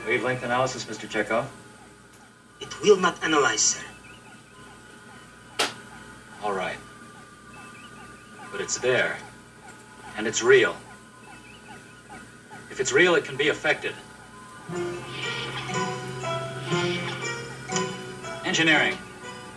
Wavelength 0.08 0.44
analysis, 0.44 0.86
Mr. 0.86 1.06
Chekov? 1.06 1.46
It 2.62 2.82
will 2.82 2.96
not 2.96 3.22
analyze, 3.26 3.60
sir. 3.60 3.84
All 6.42 6.54
right. 6.54 6.78
But 8.54 8.62
it's 8.62 8.78
there. 8.78 9.18
And 10.16 10.26
it's 10.26 10.42
real. 10.42 10.78
If 12.74 12.80
it's 12.80 12.92
real, 12.92 13.14
it 13.14 13.24
can 13.24 13.38
be 13.38 13.50
affected. 13.50 13.94
Engineering. 18.44 18.98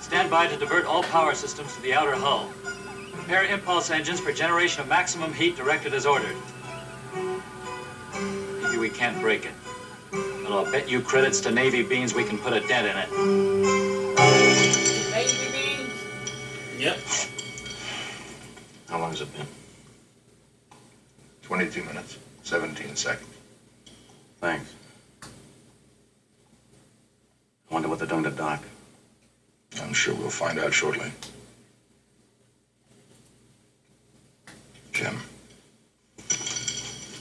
Stand 0.00 0.30
by 0.30 0.46
to 0.48 0.56
divert 0.58 0.84
all 0.84 1.02
power 1.04 1.34
systems 1.34 1.74
to 1.76 1.80
the 1.80 1.94
outer 1.94 2.14
hull. 2.14 2.52
Prepare 3.14 3.44
impulse 3.46 3.90
engines 3.90 4.20
for 4.20 4.32
generation 4.32 4.82
of 4.82 4.88
maximum 4.88 5.32
heat 5.32 5.56
directed 5.56 5.94
as 5.94 6.04
ordered. 6.04 6.36
Maybe 8.62 8.76
we 8.76 8.90
can't 8.90 9.18
break 9.22 9.46
it. 9.46 9.52
But 10.10 10.52
I'll 10.52 10.70
bet 10.70 10.86
you 10.86 11.00
credits 11.00 11.40
to 11.40 11.50
Navy 11.50 11.82
beans 11.82 12.12
we 12.12 12.22
can 12.22 12.36
put 12.36 12.52
a 12.52 12.60
dent 12.68 12.86
in 12.86 12.98
it. 12.98 13.86
Out 30.66 30.74
shortly. 30.74 31.12
Jim, 34.92 35.16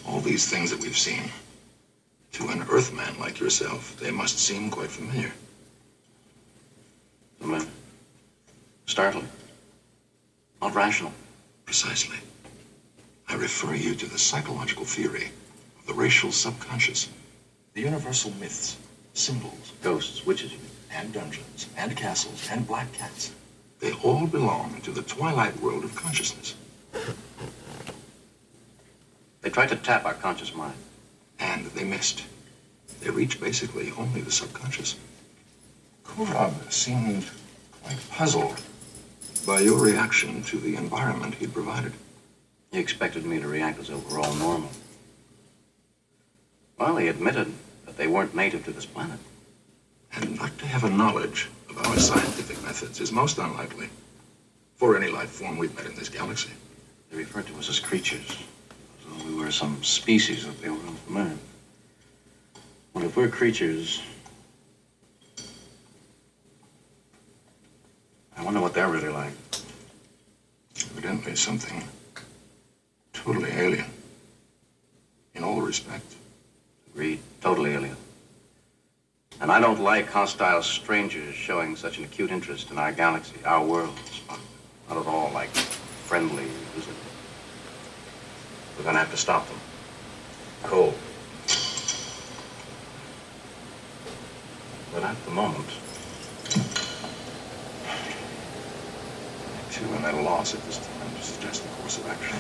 all 0.07 0.19
these 0.19 0.49
things 0.49 0.71
that 0.71 0.81
we've 0.81 0.97
seen, 0.97 1.29
to 2.31 2.47
an 2.47 2.63
Earthman 2.71 3.19
like 3.19 3.39
yourself, 3.39 3.95
they 3.99 4.09
must 4.09 4.39
seem 4.39 4.71
quite 4.71 4.89
familiar. 4.89 5.31
Familiar. 7.39 7.67
Startling. 8.87 9.29
Not 10.61 10.73
rational. 10.73 11.13
Precisely. 11.65 12.17
I 13.27 13.35
refer 13.35 13.75
you 13.75 13.93
to 13.95 14.05
the 14.07 14.17
psychological 14.17 14.85
theory 14.85 15.29
of 15.79 15.85
the 15.85 15.93
racial 15.93 16.31
subconscious, 16.31 17.09
the 17.73 17.81
universal 17.81 18.31
myths, 18.39 18.77
symbols, 19.13 19.73
Ghosts, 19.83 20.25
witches. 20.25 20.51
And 20.95 21.11
dungeons, 21.11 21.67
and 21.75 21.95
castles, 21.97 22.47
and 22.49 22.65
black 22.65 22.91
cats. 22.93 23.33
They 23.79 23.91
all 23.91 24.25
belong 24.27 24.79
to 24.81 24.91
the 24.91 25.01
twilight 25.01 25.59
world 25.59 25.83
of 25.83 25.93
consciousness. 25.93 26.55
They 29.41 29.49
tried 29.49 29.69
to 29.69 29.75
tap 29.75 30.05
our 30.05 30.13
conscious 30.13 30.55
mind. 30.55 30.77
And 31.37 31.65
they 31.67 31.83
missed. 31.83 32.23
They 33.01 33.09
reached 33.09 33.41
basically 33.41 33.91
only 33.97 34.21
the 34.21 34.31
subconscious. 34.31 34.95
Korob 36.05 36.71
seemed 36.71 37.29
quite 37.83 37.99
puzzled 38.09 38.61
by 39.45 39.59
your 39.59 39.79
reaction 39.79 40.43
to 40.43 40.57
the 40.57 40.77
environment 40.77 41.35
he'd 41.35 41.53
provided. 41.53 41.91
He 42.71 42.79
expected 42.79 43.25
me 43.25 43.39
to 43.41 43.47
react 43.47 43.79
as 43.79 43.89
though 43.89 44.01
we're 44.09 44.21
all 44.21 44.33
normal. 44.35 44.69
Well, 46.79 46.95
he 46.95 47.09
admitted 47.09 47.51
that 47.85 47.97
they 47.97 48.07
weren't 48.07 48.33
native 48.33 48.63
to 48.65 48.71
this 48.71 48.85
planet. 48.85 49.19
And 50.15 50.37
not 50.39 50.57
to 50.59 50.65
have 50.65 50.83
a 50.83 50.89
knowledge 50.89 51.49
of 51.69 51.77
our 51.77 51.97
scientific 51.97 52.61
methods 52.63 52.99
is 52.99 53.11
most 53.11 53.37
unlikely 53.37 53.89
for 54.75 54.95
any 54.95 55.07
life 55.11 55.29
form 55.29 55.57
we've 55.57 55.75
met 55.75 55.85
in 55.85 55.95
this 55.95 56.09
galaxy. 56.09 56.51
They 57.11 57.17
referred 57.17 57.47
to 57.47 57.55
us 57.55 57.69
as 57.69 57.79
creatures, 57.79 58.29
as 58.29 59.23
though 59.23 59.29
we 59.29 59.35
were 59.35 59.51
some 59.51 59.83
species 59.83 60.45
that 60.45 60.61
they 60.61 60.69
were 60.69 60.75
unfamiliar. 60.75 61.37
Well, 62.93 63.03
if 63.03 63.17
we're 63.17 63.27
creatures, 63.27 64.01
I 68.37 68.43
wonder 68.43 68.61
what 68.61 68.73
they're 68.73 68.89
really 68.89 69.09
like. 69.09 69.33
Evidently 70.91 71.35
something 71.35 71.83
totally 73.25 73.51
alien. 73.51 73.85
In 75.33 75.43
all 75.43 75.61
respects. 75.61 76.15
Agreed. 76.87 77.19
Totally 77.41 77.73
alien. 77.73 77.97
And 79.41 79.51
I 79.51 79.59
don't 79.59 79.81
like 79.81 80.09
hostile 80.09 80.63
strangers 80.63 81.35
showing 81.35 81.75
such 81.75 81.97
an 81.97 82.05
acute 82.05 82.31
interest 82.31 82.71
in 82.71 82.77
our 82.77 82.91
galaxy, 82.91 83.35
our 83.45 83.63
world. 83.63 83.95
Spock. 84.05 84.39
Not 84.89 84.97
at 84.99 85.07
all 85.07 85.31
like 85.33 85.49
friendly 85.49 86.45
visitors. 86.73 86.95
We're 88.77 88.85
gonna 88.85 88.99
have 88.99 89.11
to 89.11 89.17
stop 89.17 89.47
them. 89.47 89.59
Cold. 90.63 90.95
But 94.93 95.03
at 95.03 95.25
the 95.25 95.31
moment, 95.31 95.67
Too, 99.71 99.83
and 99.93 100.05
at 100.05 100.13
a 100.13 100.21
loss 100.21 100.53
at 100.53 100.63
this 100.63 100.77
time 100.77 101.15
to 101.17 101.21
suggest 101.21 101.63
the 101.63 101.69
course 101.81 101.97
of 101.97 102.07
action. 102.07 102.39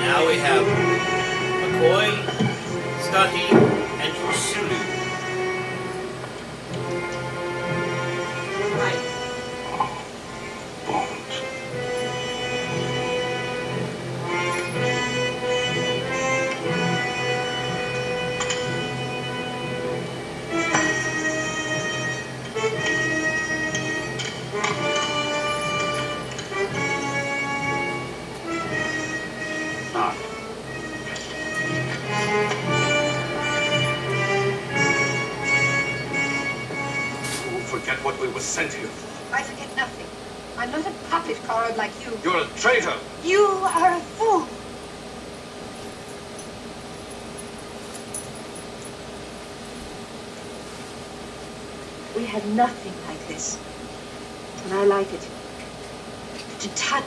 Now 0.00 0.26
we 0.26 0.36
have 0.38 0.77
McCoy, 1.78 2.10
Scotty, 3.02 3.54
and 3.54 3.77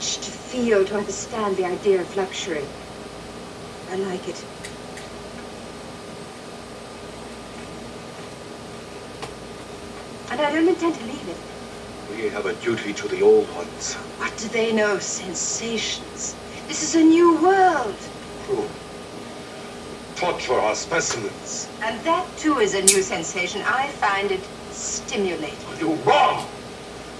To 0.02 0.08
feel, 0.08 0.84
to 0.84 0.96
understand 0.96 1.56
the 1.56 1.64
idea 1.64 2.00
of 2.00 2.16
luxury. 2.16 2.64
I 3.88 3.94
like 3.94 4.28
it. 4.28 4.44
And 10.32 10.40
I 10.40 10.50
don't 10.52 10.66
intend 10.66 10.96
to 10.96 11.04
leave 11.04 11.28
it. 11.28 11.36
We 12.16 12.28
have 12.30 12.46
a 12.46 12.54
duty 12.54 12.92
to 12.94 13.06
the 13.06 13.22
old 13.22 13.48
ones. 13.54 13.94
What 14.18 14.36
do 14.38 14.48
they 14.48 14.72
know? 14.72 14.98
Sensations. 14.98 16.34
This 16.66 16.82
is 16.82 16.96
a 16.96 17.04
new 17.04 17.40
world. 17.40 17.94
Who 18.48 18.66
torture 20.16 20.54
our 20.54 20.74
specimens. 20.74 21.68
And 21.80 22.00
that 22.00 22.26
too 22.36 22.58
is 22.58 22.74
a 22.74 22.82
new 22.82 23.02
sensation. 23.02 23.62
I 23.64 23.86
find 23.86 24.32
it 24.32 24.40
stimulating. 24.72 25.78
You're 25.78 25.94
wrong. 25.98 26.48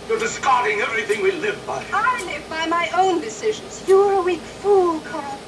You're 0.09 0.19
discarding 0.19 0.81
everything 0.81 1.23
we 1.23 1.33
live 1.33 1.65
by. 1.67 1.85
I 1.93 2.25
live 2.25 2.49
by 2.49 2.67
my 2.67 2.91
own 2.95 3.21
decisions. 3.21 3.83
You're 3.87 4.13
a 4.13 4.23
weak 4.23 4.41
fool, 4.41 5.01
Korob. 5.01 5.39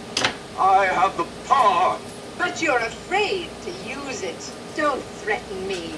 I 0.58 0.86
have 0.86 1.16
the 1.16 1.26
power. 1.46 1.98
But 2.38 2.62
you're 2.62 2.78
afraid 2.78 3.48
to 3.62 3.70
use 3.88 4.22
it. 4.22 4.52
Don't 4.76 5.02
threaten 5.02 5.66
me. 5.66 5.94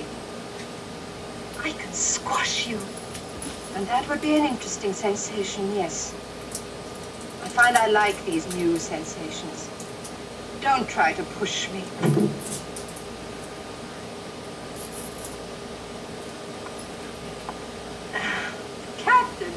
I 1.58 1.70
can 1.72 1.92
squash 1.92 2.66
you. 2.66 2.78
And 3.74 3.86
that 3.88 4.08
would 4.08 4.22
be 4.22 4.36
an 4.36 4.44
interesting 4.44 4.92
sensation, 4.92 5.74
yes. 5.74 6.14
I 7.42 7.48
find 7.48 7.76
I 7.76 7.88
like 7.88 8.24
these 8.24 8.46
new 8.54 8.78
sensations. 8.78 9.68
Don't 10.62 10.88
try 10.88 11.12
to 11.12 11.22
push 11.38 11.70
me. 11.70 11.84
Captain, 18.98 19.52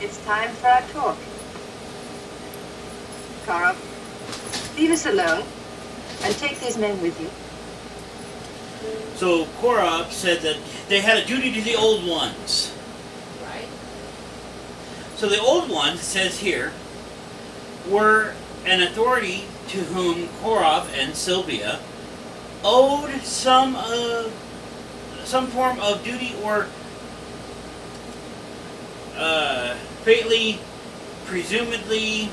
it's 0.00 0.11
time 0.24 0.50
for 0.50 0.68
our 0.68 0.82
talk. 0.92 1.16
Korob, 3.44 3.76
leave 4.76 4.90
us 4.90 5.06
alone 5.06 5.44
and 6.22 6.34
take 6.36 6.60
these 6.60 6.78
men 6.78 7.00
with 7.02 7.20
you. 7.20 7.30
So 9.16 9.46
Korob 9.60 10.10
said 10.10 10.40
that 10.40 10.56
they 10.88 11.00
had 11.00 11.18
a 11.18 11.26
duty 11.26 11.52
to 11.52 11.60
the 11.60 11.74
old 11.74 12.06
ones. 12.06 12.74
Right? 13.44 13.68
So 15.16 15.28
the 15.28 15.40
old 15.40 15.70
ones, 15.70 16.00
it 16.00 16.04
says 16.04 16.38
here, 16.38 16.72
were 17.88 18.34
an 18.64 18.82
authority 18.82 19.44
to 19.68 19.78
whom 19.78 20.28
Korob 20.42 20.86
and 20.94 21.14
Sylvia 21.14 21.80
owed 22.64 23.10
some 23.22 23.74
uh, 23.76 24.28
some 25.24 25.46
form 25.48 25.80
of 25.80 26.04
duty 26.04 26.34
or 26.42 26.66
uh, 29.16 29.76
fatally, 30.04 30.58
presumably, 31.26 32.28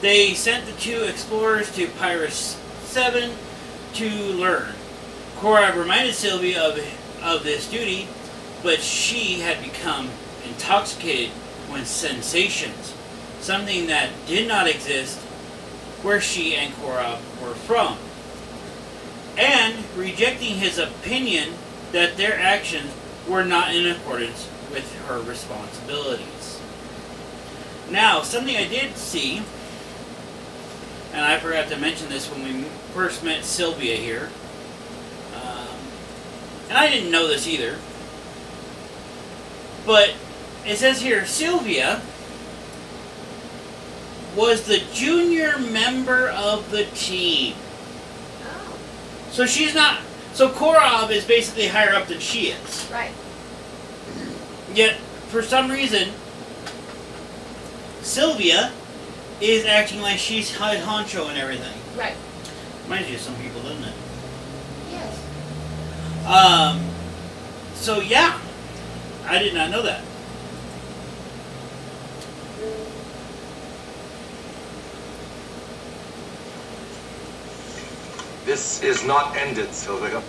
they 0.00 0.34
sent 0.34 0.66
the 0.66 0.72
two 0.72 1.02
explorers 1.04 1.74
to 1.74 1.86
Pyris 1.86 2.56
7 2.84 3.30
to 3.94 4.08
learn. 4.08 4.74
Korob 5.38 5.76
reminded 5.76 6.14
Sylvia 6.14 6.62
of, 6.62 6.78
of 7.22 7.44
this 7.44 7.68
duty, 7.70 8.08
but 8.62 8.80
she 8.80 9.40
had 9.40 9.62
become 9.62 10.08
intoxicated 10.46 11.30
with 11.72 11.86
sensations, 11.86 12.94
something 13.40 13.86
that 13.86 14.10
did 14.26 14.48
not 14.48 14.66
exist 14.66 15.18
where 16.02 16.20
she 16.20 16.54
and 16.54 16.74
Korob 16.74 17.18
were 17.42 17.54
from, 17.54 17.96
and 19.36 19.84
rejecting 19.96 20.56
his 20.56 20.78
opinion 20.78 21.54
that 21.92 22.16
their 22.16 22.38
actions 22.38 22.92
were 23.28 23.44
not 23.44 23.74
in 23.74 23.86
accordance 23.86 24.48
with 24.70 24.92
her 25.06 25.20
responsibilities. 25.22 26.37
Now, 27.90 28.22
something 28.22 28.54
I 28.56 28.68
did 28.68 28.96
see, 28.96 29.42
and 31.12 31.24
I 31.24 31.38
forgot 31.38 31.68
to 31.68 31.76
mention 31.78 32.08
this 32.08 32.30
when 32.30 32.42
we 32.44 32.62
first 32.94 33.24
met 33.24 33.44
Sylvia 33.44 33.96
here, 33.96 34.30
um, 35.34 35.68
and 36.68 36.76
I 36.76 36.88
didn't 36.90 37.10
know 37.10 37.26
this 37.26 37.46
either, 37.46 37.78
but 39.86 40.12
it 40.66 40.76
says 40.76 41.00
here 41.00 41.24
Sylvia 41.24 42.02
was 44.36 44.66
the 44.66 44.82
junior 44.92 45.58
member 45.58 46.28
of 46.28 46.70
the 46.70 46.84
team. 46.94 47.54
Oh, 48.44 48.78
So 49.30 49.46
she's 49.46 49.74
not. 49.74 50.00
So 50.34 50.50
Korob 50.50 51.10
is 51.10 51.24
basically 51.24 51.68
higher 51.68 51.94
up 51.94 52.06
than 52.06 52.20
she 52.20 52.48
is. 52.48 52.88
right. 52.92 53.12
Yet, 54.74 54.96
for 55.28 55.42
some 55.42 55.70
reason, 55.70 56.10
Sylvia 58.08 58.72
is 59.38 59.66
acting 59.66 60.00
like 60.00 60.18
she's 60.18 60.56
head 60.56 60.82
honcho 60.82 61.28
and 61.28 61.36
everything. 61.36 61.78
Right. 61.94 62.14
Reminds 62.84 63.10
you 63.10 63.16
of 63.16 63.20
some 63.20 63.36
people, 63.36 63.60
doesn't 63.60 63.84
it? 63.84 63.92
Yes. 64.90 66.26
Um. 66.26 66.80
So 67.74 68.00
yeah, 68.00 68.40
I 69.26 69.38
did 69.38 69.52
not 69.52 69.70
know 69.70 69.82
that. 69.82 70.02
This 78.46 78.82
is 78.82 79.04
not 79.04 79.36
ended, 79.36 79.70
Sylvia. 79.74 80.22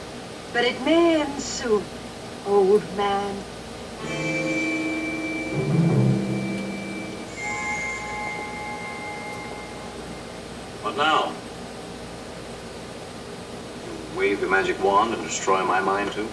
But 0.52 0.66
it 0.66 0.82
may 0.82 1.22
end 1.22 1.42
soon, 1.42 1.82
old 2.46 2.84
man. 2.98 3.42
Now? 11.00 11.32
You 13.86 14.20
wave 14.20 14.42
your 14.42 14.50
magic 14.50 14.84
wand 14.84 15.14
and 15.14 15.24
destroy 15.24 15.64
my 15.64 15.80
mind 15.80 16.12
too? 16.12 16.28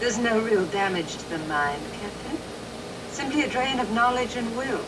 There's 0.00 0.16
no 0.16 0.40
real 0.40 0.64
damage 0.66 1.18
to 1.18 1.28
the 1.28 1.38
mind, 1.40 1.82
Captain. 2.00 2.38
Simply 3.10 3.42
a 3.42 3.48
drain 3.48 3.78
of 3.78 3.92
knowledge 3.92 4.36
and 4.36 4.56
will. 4.56 4.80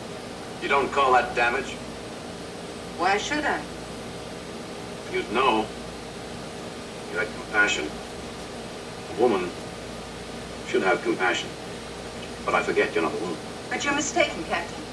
You 0.63 0.67
don't 0.67 0.91
call 0.91 1.13
that 1.13 1.35
damage? 1.35 1.73
Why 2.97 3.19
should 3.19 3.45
I? 3.45 3.61
You'd 5.13 5.31
know. 5.31 5.67
You 7.11 7.19
had 7.19 7.27
compassion. 7.35 7.85
A 9.15 9.21
woman 9.21 9.51
should 10.67 10.81
have 10.81 11.03
compassion. 11.03 11.49
But 12.45 12.55
I 12.55 12.63
forget 12.63 12.95
you're 12.95 13.03
not 13.03 13.13
a 13.13 13.17
woman. 13.17 13.37
But 13.69 13.85
you're 13.85 13.93
mistaken, 13.93 14.43
Captain. 14.45 14.83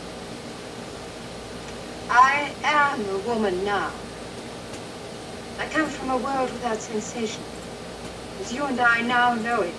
I 2.10 2.52
am 2.64 3.08
a 3.08 3.18
woman 3.20 3.64
now. 3.64 3.90
I 5.60 5.68
come 5.68 5.86
from 5.90 6.08
a 6.08 6.16
world 6.16 6.50
without 6.52 6.80
sensation. 6.80 7.42
As 8.40 8.50
you 8.50 8.64
and 8.64 8.80
I 8.80 9.02
now 9.02 9.34
know 9.34 9.60
it. 9.60 9.74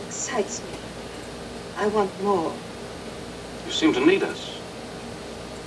It 0.00 0.06
excites 0.06 0.60
me. 0.60 0.76
I 1.76 1.86
want 1.86 2.10
more. 2.24 2.52
You 3.64 3.70
seem 3.70 3.92
to 3.92 4.04
need 4.04 4.24
us. 4.24 4.56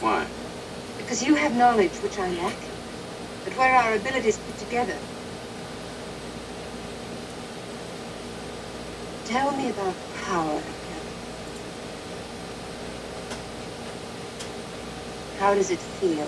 Why? 0.01 0.28
Because 0.97 1.24
you 1.24 1.36
have 1.36 1.55
knowledge 1.55 1.93
which 2.03 2.20
I 2.20 2.30
lack. 2.30 2.57
But 3.45 3.53
where 3.57 3.74
our 3.74 3.93
abilities 3.93 4.38
put 4.38 4.57
together. 4.57 4.97
Tell 9.28 9.55
me 9.55 9.70
about 9.70 9.95
power. 10.26 10.61
How 15.39 15.53
does 15.55 15.72
it 15.72 15.80
feel? 15.80 16.28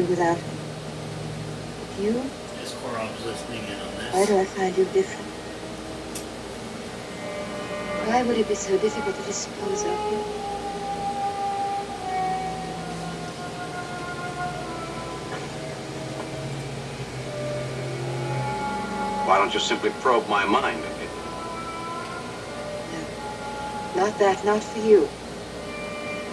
I'll 0.00 0.06
do 0.06 0.10
without 0.10 0.36
him. 0.36 0.56
But 1.78 2.02
you, 2.02 2.10
Is 2.62 2.72
Korob's 2.72 3.26
listening 3.26 3.64
in 3.64 3.74
on 3.74 3.90
why 4.12 4.24
do 4.24 4.38
I 4.38 4.44
find 4.44 4.76
you 4.76 4.84
different? 4.86 5.26
Why 8.08 8.22
would 8.22 8.38
it 8.38 8.48
be 8.48 8.54
so 8.54 8.78
difficult 8.78 9.14
to 9.16 9.22
dispose 9.22 9.82
of 9.82 9.90
you? 10.10 10.18
Why 19.28 19.38
don't 19.38 19.52
you 19.52 19.60
simply 19.60 19.90
probe 20.00 20.28
my 20.28 20.44
mind? 20.46 20.80
Maybe? 20.80 21.08
Not 23.96 24.18
that, 24.18 24.44
not 24.44 24.62
for 24.62 24.78
you. 24.80 25.02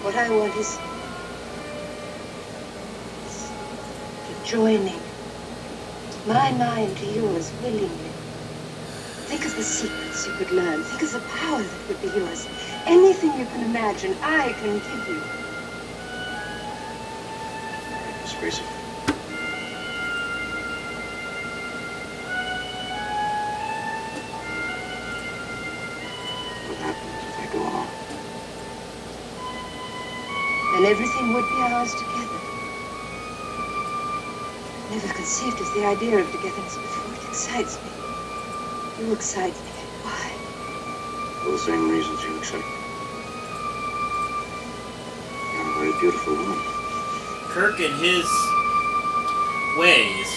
What 0.03 0.15
I 0.15 0.29
want 0.29 0.55
is, 0.55 0.79
is 0.79 0.96
joining. 4.47 4.99
My 6.25 6.51
mind 6.53 6.95
to 6.97 7.05
yours 7.05 7.51
willingly. 7.61 8.11
Think 9.27 9.43
of 9.43 9.53
the 9.57 9.61
secrets 9.61 10.25
you 10.25 10.33
could 10.35 10.51
learn. 10.51 10.83
Think 10.83 11.01
of 11.01 11.11
the 11.11 11.19
power 11.19 11.61
that 11.61 11.87
would 11.89 12.01
be 12.01 12.07
yours. 12.17 12.47
Anything 12.85 13.37
you 13.37 13.45
can 13.45 13.65
imagine, 13.65 14.15
I 14.21 14.53
can 14.53 14.75
give 14.79 15.07
you. 15.09 15.21
Disgraceful. 18.23 18.67
What 26.67 26.77
happens 26.77 27.19
if 27.27 27.37
I 27.37 27.45
go 27.51 27.59
on? 27.63 27.87
Then 30.73 30.85
everything 30.89 31.33
would 31.33 31.49
be 31.49 31.61
ours 31.63 31.91
together. 31.91 32.26
Never 34.97 35.13
conceived 35.13 35.61
of 35.61 35.71
the 35.75 35.85
idea 35.85 36.17
of 36.17 36.25
togetherness 36.31 36.75
before. 36.75 37.13
It 37.13 37.23
excites 37.29 37.77
me. 37.83 37.91
You 39.05 39.13
excite 39.13 39.53
me. 39.53 39.69
Why? 40.01 40.31
For 41.43 41.51
the 41.51 41.59
same 41.59 41.91
reasons 41.91 42.23
you 42.23 42.35
accept. 42.39 42.63
You're 45.53 45.69
a 45.69 45.73
very 45.77 45.93
beautiful 45.99 46.33
woman. 46.33 46.57
Kirk 47.53 47.79
and 47.79 47.93
his 48.01 48.25
ways. 49.77 50.29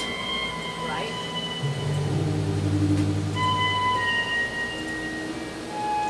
Right. 0.92 1.16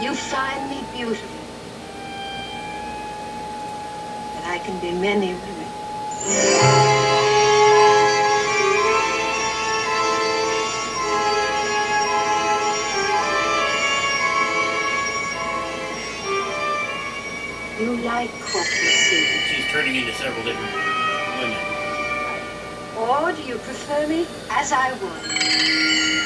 You 0.03 0.13
find 0.13 0.71
me 0.71 0.83
beautiful. 0.97 1.39
But 4.35 4.45
I 4.45 4.59
can 4.59 4.81
be 4.81 4.91
many 4.91 5.35
women. 5.35 5.60
Turning 19.71 19.95
into 19.95 20.13
several 20.15 20.45
different 20.45 20.73
women. 21.39 21.57
Or 22.99 23.31
do 23.31 23.43
you 23.43 23.57
prefer 23.59 24.05
me 24.09 24.27
as 24.51 24.73
I 24.73 24.91
was? 24.95 26.20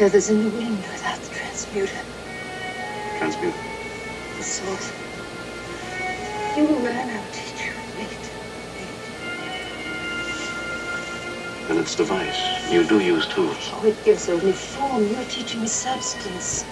Feathers 0.00 0.30
in 0.30 0.42
the 0.42 0.48
wind 0.56 0.78
without 0.78 1.20
the 1.20 1.28
transmuter. 1.28 2.00
Transmuter? 3.18 3.52
The 4.38 4.42
source. 4.42 4.92
You 6.56 6.64
will 6.64 6.80
learn, 6.80 7.10
I'll 7.10 7.30
teach 7.30 7.66
you. 7.66 7.72
And 11.68 11.78
its 11.78 11.94
device. 11.94 12.72
You 12.72 12.82
do 12.84 12.98
use 12.98 13.26
tools. 13.26 13.58
Oh, 13.74 13.84
it 13.84 14.02
gives 14.02 14.30
only 14.30 14.52
form. 14.52 15.06
You're 15.06 15.22
teaching 15.24 15.60
me 15.60 15.66
substance. 15.66 16.64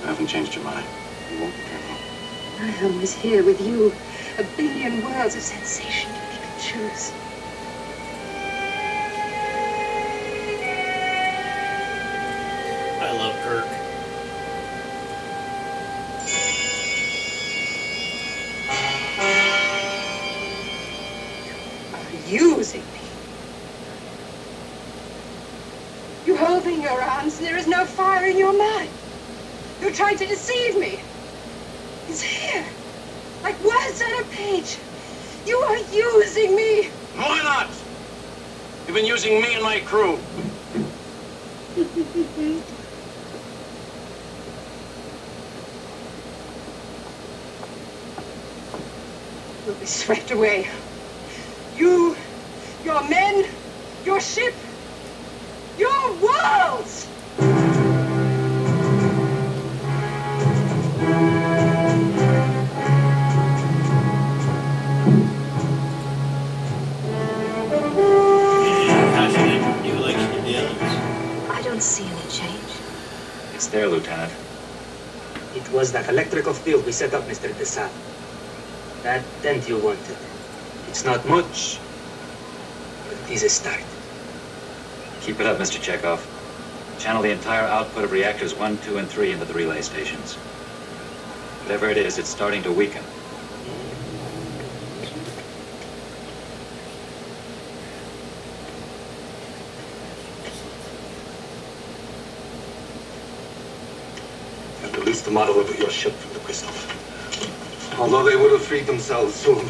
You 0.00 0.06
haven't 0.06 0.28
changed 0.28 0.54
your 0.54 0.62
mind. 0.62 0.86
You 1.32 1.40
won't, 1.40 1.54
Colonel. 1.66 1.98
My 2.60 2.70
home 2.78 3.00
is 3.00 3.12
here 3.12 3.42
with 3.42 3.60
you. 3.60 3.92
A 4.38 4.44
billion 4.56 5.02
worlds 5.02 5.34
of 5.34 5.42
sensation 5.42 6.12
to 6.14 6.20
pick 6.30 6.42
and 6.46 7.31
trying 30.16 30.28
to 30.28 30.34
deceive 30.34 30.76
me. 30.78 31.00
It's 32.08 32.22
here. 32.22 32.66
Like 33.42 33.58
words 33.60 34.02
on 34.02 34.24
a 34.24 34.28
page. 34.28 34.78
You 35.46 35.56
are 35.56 35.76
using 35.92 36.54
me. 36.54 36.90
Why 37.14 37.40
not? 37.42 37.70
You've 38.86 38.96
been 38.96 39.06
using 39.06 39.40
me 39.40 39.54
and 39.54 39.62
my 39.62 39.80
crew. 39.80 40.18
We 76.92 76.96
set 76.96 77.14
up, 77.14 77.22
Mr. 77.22 77.48
DeSalle. 77.54 77.88
That 79.02 79.24
tent 79.40 79.66
you 79.66 79.78
wanted. 79.78 80.16
It's 80.88 81.06
not 81.06 81.26
much, 81.26 81.78
but 83.08 83.16
it 83.16 83.32
is 83.32 83.42
a 83.44 83.48
start. 83.48 83.80
Keep 85.22 85.40
it 85.40 85.46
up, 85.46 85.56
Mr. 85.56 85.80
Chekov. 85.80 86.20
Channel 87.00 87.22
the 87.22 87.30
entire 87.30 87.64
output 87.64 88.04
of 88.04 88.12
reactors 88.12 88.54
1, 88.54 88.76
2, 88.76 88.98
and 88.98 89.08
3 89.08 89.32
into 89.32 89.46
the 89.46 89.54
relay 89.54 89.80
stations. 89.80 90.34
Whatever 91.64 91.88
it 91.88 91.96
is, 91.96 92.18
it's 92.18 92.28
starting 92.28 92.62
to 92.64 92.70
weaken. 92.70 93.02
The 105.24 105.30
model 105.30 105.60
of 105.60 105.78
your 105.78 105.88
ship 105.88 106.12
from 106.14 106.32
the 106.34 106.40
crystal. 106.40 106.74
Although 107.96 108.24
they 108.24 108.34
would 108.34 108.50
have 108.50 108.62
freed 108.62 108.86
themselves 108.86 109.36
soon. 109.36 109.64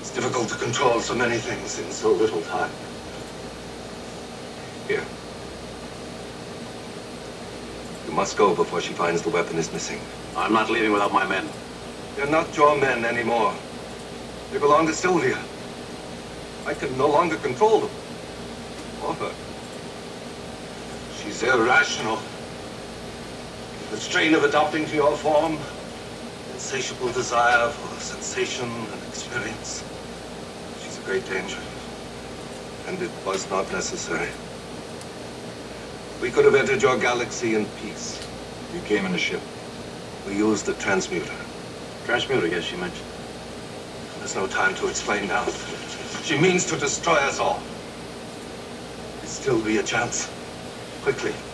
It's 0.00 0.10
difficult 0.14 0.48
to 0.50 0.54
control 0.54 1.00
so 1.00 1.16
many 1.16 1.38
things 1.38 1.80
in 1.80 1.90
so 1.90 2.12
little 2.12 2.40
time. 2.42 2.70
Here. 4.86 5.04
You 8.06 8.12
must 8.14 8.36
go 8.36 8.54
before 8.54 8.80
she 8.80 8.92
finds 8.92 9.22
the 9.22 9.30
weapon 9.30 9.58
is 9.58 9.72
missing. 9.72 10.00
I'm 10.36 10.52
not 10.52 10.70
leaving 10.70 10.92
without 10.92 11.12
my 11.12 11.26
men. 11.26 11.48
They're 12.14 12.30
not 12.30 12.56
your 12.56 12.78
men 12.78 13.04
anymore. 13.04 13.52
They 14.52 14.60
belong 14.60 14.86
to 14.86 14.94
Sylvia. 14.94 15.42
I 16.64 16.74
can 16.74 16.96
no 16.96 17.08
longer 17.08 17.36
control 17.38 17.80
them. 17.80 17.90
Or 19.02 19.14
her. 19.14 19.34
Irrational. 21.42 22.20
The 23.90 23.96
strain 23.96 24.34
of 24.34 24.44
adopting 24.44 24.86
to 24.86 24.94
your 24.94 25.16
form, 25.16 25.58
insatiable 26.54 27.10
desire 27.12 27.68
for 27.68 28.00
sensation 28.00 28.68
and 28.70 29.02
experience. 29.08 29.82
She's 30.82 30.98
a 30.98 31.02
great 31.02 31.28
danger. 31.28 31.58
And 32.86 33.02
it 33.02 33.10
was 33.26 33.50
not 33.50 33.70
necessary. 33.72 34.28
We 36.20 36.30
could 36.30 36.44
have 36.44 36.54
entered 36.54 36.80
your 36.80 36.96
galaxy 36.96 37.56
in 37.56 37.66
peace. 37.82 38.24
You 38.72 38.80
came 38.82 39.04
in 39.04 39.14
a 39.14 39.18
ship. 39.18 39.40
We 40.28 40.36
used 40.36 40.66
the 40.66 40.74
transmuter. 40.74 41.34
Transmuter, 42.06 42.48
yes, 42.48 42.62
she 42.62 42.76
mentioned. 42.76 43.08
There's 44.18 44.36
no 44.36 44.46
time 44.46 44.76
to 44.76 44.86
explain 44.86 45.26
now. 45.26 45.44
She 46.22 46.38
means 46.38 46.64
to 46.66 46.78
destroy 46.78 47.16
us 47.16 47.40
all. 47.40 47.60
There'll 49.16 49.26
still 49.26 49.60
be 49.60 49.78
a 49.78 49.82
chance. 49.82 50.30
Quickly. 51.02 51.51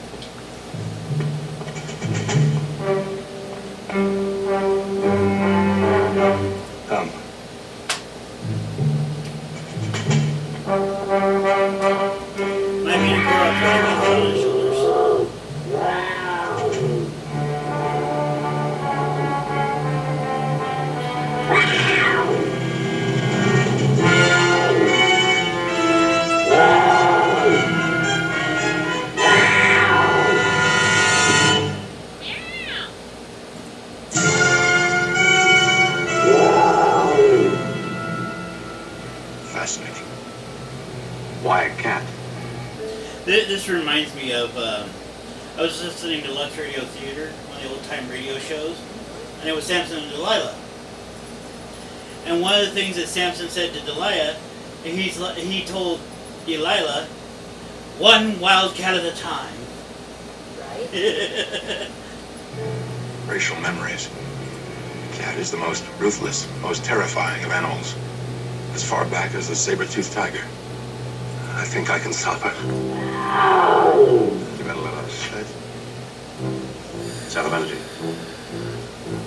Saber-toothed 69.59 70.12
tiger. 70.12 70.44
I 71.56 71.64
think 71.64 71.90
I 71.90 71.98
can 71.98 72.12
stop 72.12 72.40
her. 72.42 72.54
You 74.56 74.64
better 74.64 74.80
let 74.80 74.94
us. 74.94 75.28
It's 77.26 77.36
out 77.36 77.44
of 77.44 77.52
energy. 77.52 77.76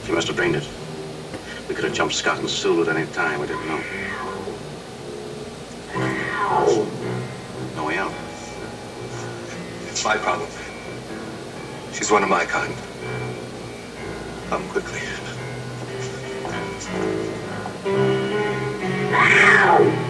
She 0.05 0.13
must 0.13 0.27
have 0.27 0.37
drained 0.37 0.55
it. 0.55 0.67
We 1.67 1.75
could 1.75 1.83
have 1.83 1.93
jumped 1.93 2.15
Scott 2.15 2.39
and 2.39 2.49
Sulu 2.49 2.89
at 2.89 2.95
any 2.95 3.05
time. 3.11 3.41
We 3.41 3.47
didn't 3.47 3.67
know. 3.67 3.81
No 7.75 7.85
way 7.85 7.97
out. 7.97 8.13
It's 9.89 10.05
my 10.05 10.15
problem. 10.15 10.49
She's 11.91 12.09
one 12.09 12.23
of 12.23 12.29
my 12.29 12.45
kind. 12.45 12.73
Come 14.49 14.65
quickly. 14.69 15.01
Now. 19.11 20.00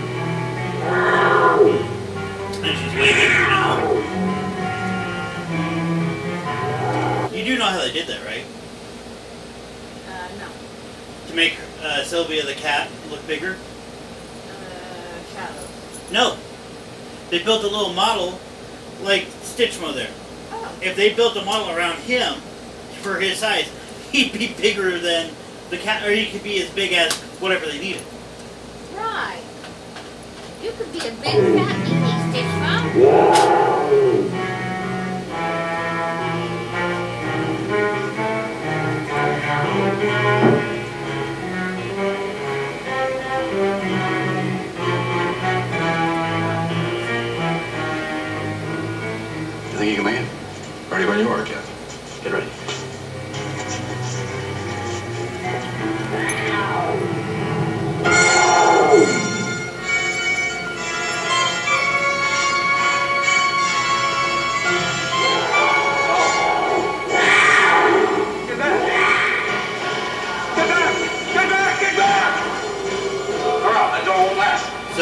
You 7.41 7.45
do 7.45 7.57
know 7.57 7.65
how 7.65 7.79
they 7.79 7.91
did 7.91 8.07
that, 8.07 8.23
right? 8.23 8.45
Uh, 10.07 10.27
no. 10.37 10.47
To 11.27 11.35
make 11.35 11.57
uh, 11.81 12.03
Sylvia 12.03 12.45
the 12.45 12.53
cat 12.53 12.89
look 13.09 13.25
bigger? 13.25 13.57
Uh, 14.47 15.33
shadow. 15.33 15.67
No. 16.11 16.37
They 17.31 17.41
built 17.41 17.63
a 17.63 17.67
little 17.67 17.93
model 17.93 18.39
like 19.01 19.23
Stitchmo 19.41 19.93
there. 19.93 20.11
Oh. 20.51 20.71
If 20.81 20.95
they 20.95 21.13
built 21.13 21.35
a 21.35 21.43
model 21.43 21.75
around 21.75 21.97
him 21.99 22.35
for 23.01 23.19
his 23.19 23.39
size, 23.39 23.71
he'd 24.11 24.33
be 24.33 24.53
bigger 24.53 24.99
than 24.99 25.31
the 25.71 25.77
cat, 25.77 26.05
or 26.05 26.11
he 26.11 26.29
could 26.29 26.43
be 26.43 26.61
as 26.61 26.69
big 26.69 26.93
as 26.93 27.13
whatever 27.39 27.65
they 27.65 27.79
needed. 27.79 28.03
Right. 28.93 29.41
You 30.61 30.71
could 30.73 30.91
be 30.93 30.99
a 30.99 31.11
big 31.11 31.21
fat? 31.21 31.87
You 49.71 49.77
think 49.77 49.89
you 49.89 49.95
can 49.95 50.05
make 50.05 50.19
it? 50.19 50.27
Ready 50.91 51.05
when 51.05 51.19
you 51.19 51.27
are, 51.29 51.43
Captain. 51.43 51.60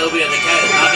Sylvia 0.10 0.28
the 0.28 0.38
cat 0.38 0.89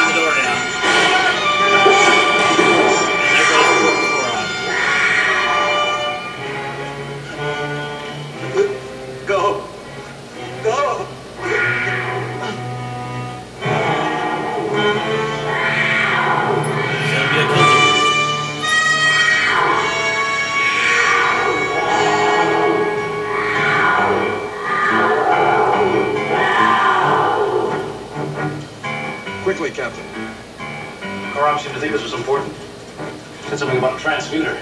Said 33.54 33.60
something 33.60 33.78
about 33.78 34.00
a 34.00 34.02
transmuter. 34.02 34.56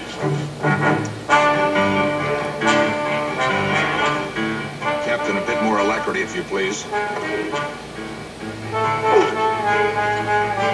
Captain, 5.02 5.38
a 5.38 5.46
bit 5.46 5.62
more 5.62 5.78
alacrity, 5.78 6.20
if 6.20 6.36
you 6.36 6.42
please. 6.42 6.84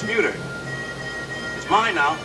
It's 0.00 1.68
mine 1.68 1.96
now. 1.96 2.16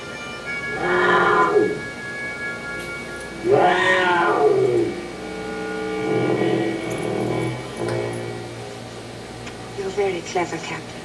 You're 9.75 9.89
very 9.89 10.21
clever, 10.21 10.57
Captain. 10.57 11.01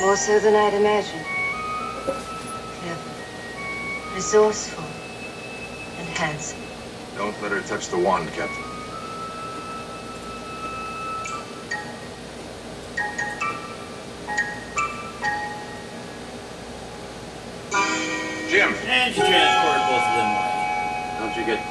More 0.00 0.16
so 0.16 0.38
than 0.40 0.54
I'd 0.54 0.72
imagined. 0.72 1.26
Clever, 2.80 4.14
resourceful, 4.14 4.84
and 5.98 6.08
handsome. 6.08 6.58
Don't 7.18 7.42
let 7.42 7.52
her 7.52 7.60
touch 7.60 7.88
the 7.88 7.98
wand, 7.98 8.30
Captain. 8.32 8.71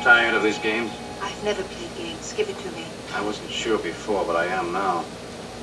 Tired 0.01 0.33
of 0.33 0.41
these 0.41 0.57
games? 0.57 0.91
I've 1.21 1.43
never 1.43 1.61
played 1.63 1.95
games. 1.95 2.33
Give 2.33 2.49
it 2.49 2.57
to 2.57 2.71
me. 2.71 2.85
I 3.13 3.21
wasn't 3.21 3.51
sure 3.51 3.77
before, 3.77 4.25
but 4.25 4.35
I 4.35 4.45
am 4.47 4.73
now. 4.73 5.03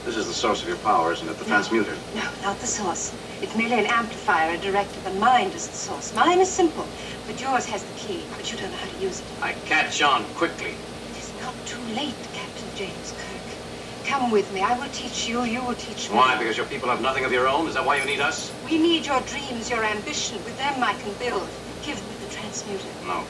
This 0.04 0.16
is 0.16 0.26
the 0.26 0.32
source 0.32 0.62
of 0.62 0.68
your 0.68 0.78
power, 0.78 1.12
isn't 1.12 1.28
it? 1.28 1.36
The 1.38 1.44
transmuter. 1.44 1.94
No, 2.14 2.22
not 2.42 2.58
the 2.60 2.66
source. 2.66 3.12
It's 3.42 3.56
merely 3.56 3.80
an 3.80 3.86
amplifier, 3.86 4.54
a 4.54 4.58
director. 4.58 5.00
The 5.00 5.18
mind 5.18 5.54
is 5.54 5.66
the 5.66 5.76
source. 5.76 6.14
Mine 6.14 6.38
is 6.38 6.48
simple, 6.48 6.86
but 7.26 7.40
yours 7.40 7.66
has 7.66 7.82
the 7.82 7.94
key. 7.98 8.22
But 8.36 8.50
you 8.50 8.58
don't 8.58 8.70
know 8.70 8.76
how 8.76 8.88
to 8.88 8.98
use 8.98 9.20
it. 9.20 9.26
I 9.42 9.52
catch 9.66 10.00
on 10.02 10.24
quickly. 10.34 10.70
It 11.10 11.18
is 11.18 11.32
not 11.42 11.54
too 11.66 11.82
late, 11.94 12.14
Captain 12.32 12.68
James 12.76 13.12
Kirk. 13.12 14.06
Come 14.06 14.30
with 14.30 14.50
me. 14.54 14.62
I 14.62 14.78
will 14.78 14.88
teach 14.92 15.28
you. 15.28 15.42
You 15.42 15.62
will 15.64 15.74
teach 15.74 16.08
me. 16.08 16.16
Why? 16.16 16.38
Because 16.38 16.56
your 16.56 16.66
people 16.66 16.88
have 16.88 17.02
nothing 17.02 17.24
of 17.24 17.32
your 17.32 17.48
own? 17.48 17.66
Is 17.66 17.74
that 17.74 17.84
why 17.84 17.96
you 17.96 18.04
need 18.06 18.20
us? 18.20 18.52
We 18.64 18.78
need 18.78 19.04
your 19.04 19.20
dreams, 19.22 19.68
your 19.68 19.84
ambition. 19.84 20.36
With 20.44 20.56
them, 20.58 20.82
I 20.82 20.94
can 20.94 21.12
build. 21.18 21.48
Give 21.82 21.96
me 21.96 22.26
the 22.26 22.32
transmuter. 22.34 22.88
No. 23.04 23.24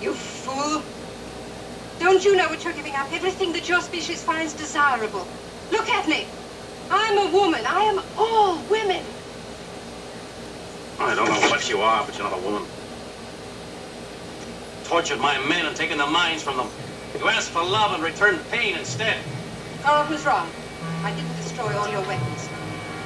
You 0.00 0.14
fool! 0.14 0.84
Don't 1.98 2.24
you 2.24 2.36
know 2.36 2.48
what 2.48 2.64
you're 2.64 2.72
giving 2.72 2.94
up? 2.94 3.12
Everything 3.12 3.52
that 3.52 3.68
your 3.68 3.80
species 3.80 4.22
finds 4.22 4.54
desirable. 4.54 5.26
Look 5.70 5.88
at 5.88 6.08
me. 6.08 6.28
I'm 6.90 7.18
a 7.18 7.32
woman. 7.32 7.64
I 7.66 7.80
am 7.80 8.04
all 8.16 8.62
women. 8.70 9.04
I 11.00 11.14
don't 11.14 11.28
know 11.28 11.48
what 11.48 11.68
you 11.68 11.80
are, 11.80 12.04
but 12.06 12.16
you're 12.16 12.28
not 12.28 12.38
a 12.38 12.42
woman. 12.42 12.66
Tortured 14.84 15.18
my 15.18 15.38
men 15.48 15.66
and 15.66 15.76
taken 15.76 15.98
their 15.98 16.10
minds 16.10 16.42
from 16.42 16.56
them. 16.56 16.70
You 17.18 17.28
asked 17.28 17.50
for 17.50 17.62
love 17.64 17.92
and 17.92 18.02
returned 18.02 18.40
pain 18.50 18.76
instead. 18.76 19.18
Oh, 19.84 20.06
was 20.08 20.24
wrong? 20.24 20.50
I 21.02 21.12
didn't 21.14 21.36
destroy 21.36 21.76
all 21.76 21.88
your 21.88 22.02
weapons. 22.02 22.48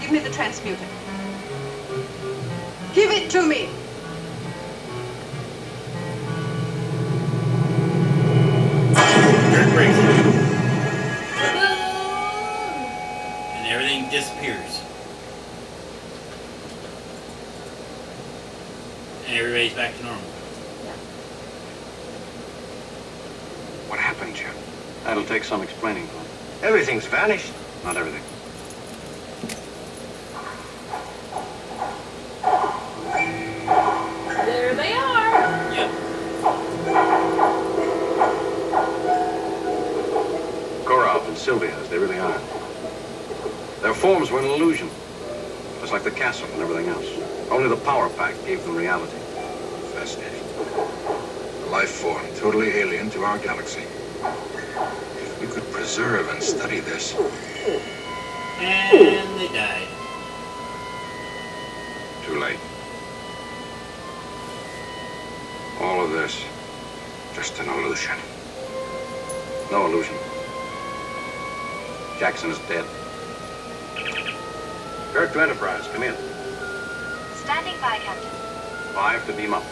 Give 0.00 0.10
me 0.10 0.18
the 0.18 0.30
transmuter. 0.30 0.86
Give 2.94 3.10
it 3.10 3.30
to 3.30 3.46
me. 3.46 3.81
Kirk 9.52 9.70
breaks 9.74 9.98
it. 9.98 10.04
And 13.54 13.66
everything 13.66 14.08
disappears. 14.08 14.80
And 19.26 19.36
everybody's 19.38 19.74
back 19.74 19.94
to 19.98 20.04
normal. 20.04 20.22
What 23.88 23.98
happened, 24.00 24.34
Jim? 24.34 24.54
That'll 25.04 25.26
take 25.26 25.44
some 25.44 25.60
explaining, 25.62 26.06
Glenn. 26.06 26.26
Everything's 26.62 27.04
vanished. 27.04 27.52
Not 27.84 27.98
everything. 27.98 28.31
They 41.58 41.98
really 41.98 42.18
are. 42.18 42.40
Their 43.82 43.92
forms 43.92 44.30
were 44.30 44.38
an 44.38 44.46
illusion. 44.46 44.88
Just 45.80 45.92
like 45.92 46.02
the 46.02 46.10
castle 46.10 46.48
and 46.54 46.62
everything 46.62 46.88
else. 46.88 47.06
Only 47.50 47.68
the 47.68 47.76
power 47.76 48.08
pack 48.08 48.34
gave 48.46 48.64
them 48.64 48.74
reality. 48.74 49.12
Fascinating. 49.92 50.40
A 51.64 51.70
life 51.70 51.90
form 51.90 52.24
totally 52.36 52.68
alien 52.70 53.10
to 53.10 53.24
our 53.24 53.36
galaxy. 53.38 53.82
If 53.82 55.40
we 55.42 55.46
could 55.46 55.70
preserve 55.72 56.30
and 56.30 56.42
study 56.42 56.80
this, 56.80 57.14
And 58.58 59.38
they 59.38 59.48
died. 59.48 59.88
too 62.24 62.40
late. 62.40 62.58
All 65.82 66.02
of 66.02 66.12
this, 66.12 66.42
just 67.34 67.58
an 67.58 67.68
illusion. 67.68 68.16
No 69.70 69.84
illusion. 69.84 70.14
Jackson 72.22 72.52
is 72.52 72.58
dead. 72.68 72.84
Kirk 75.12 75.32
to 75.32 75.42
Enterprise, 75.42 75.88
come 75.88 76.04
in. 76.04 76.14
Standing 77.34 77.74
by, 77.80 77.98
Captain. 77.98 78.30
Five 78.94 79.26
to 79.26 79.32
beam 79.32 79.52
up. 79.52 79.64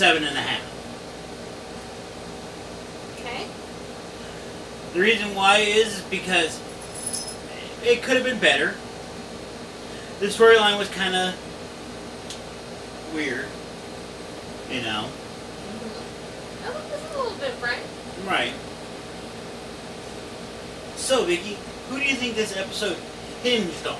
A 0.00 0.04
7.5. 0.04 0.60
Okay. 3.14 3.46
The 4.94 5.00
reason 5.00 5.34
why 5.34 5.58
is 5.58 6.00
because 6.10 6.60
it 7.84 8.02
could 8.02 8.16
have 8.16 8.24
been 8.24 8.38
better. 8.38 8.74
The 10.20 10.26
storyline 10.26 10.78
was 10.78 10.88
kind 10.88 11.14
of 11.14 11.34
weird, 13.14 13.46
you 14.70 14.82
know. 14.82 15.06
Mm-hmm. 15.06 16.64
That 16.64 16.74
one 16.74 16.90
was 16.90 17.02
a 17.02 17.18
little 17.18 17.38
different. 17.38 17.82
Right. 18.26 18.52
So, 20.96 21.24
Vicky, 21.24 21.56
who 21.88 21.98
do 21.98 22.04
you 22.04 22.14
think 22.14 22.34
this 22.36 22.56
episode 22.56 22.96
hinged 23.42 23.86
on? 23.86 23.98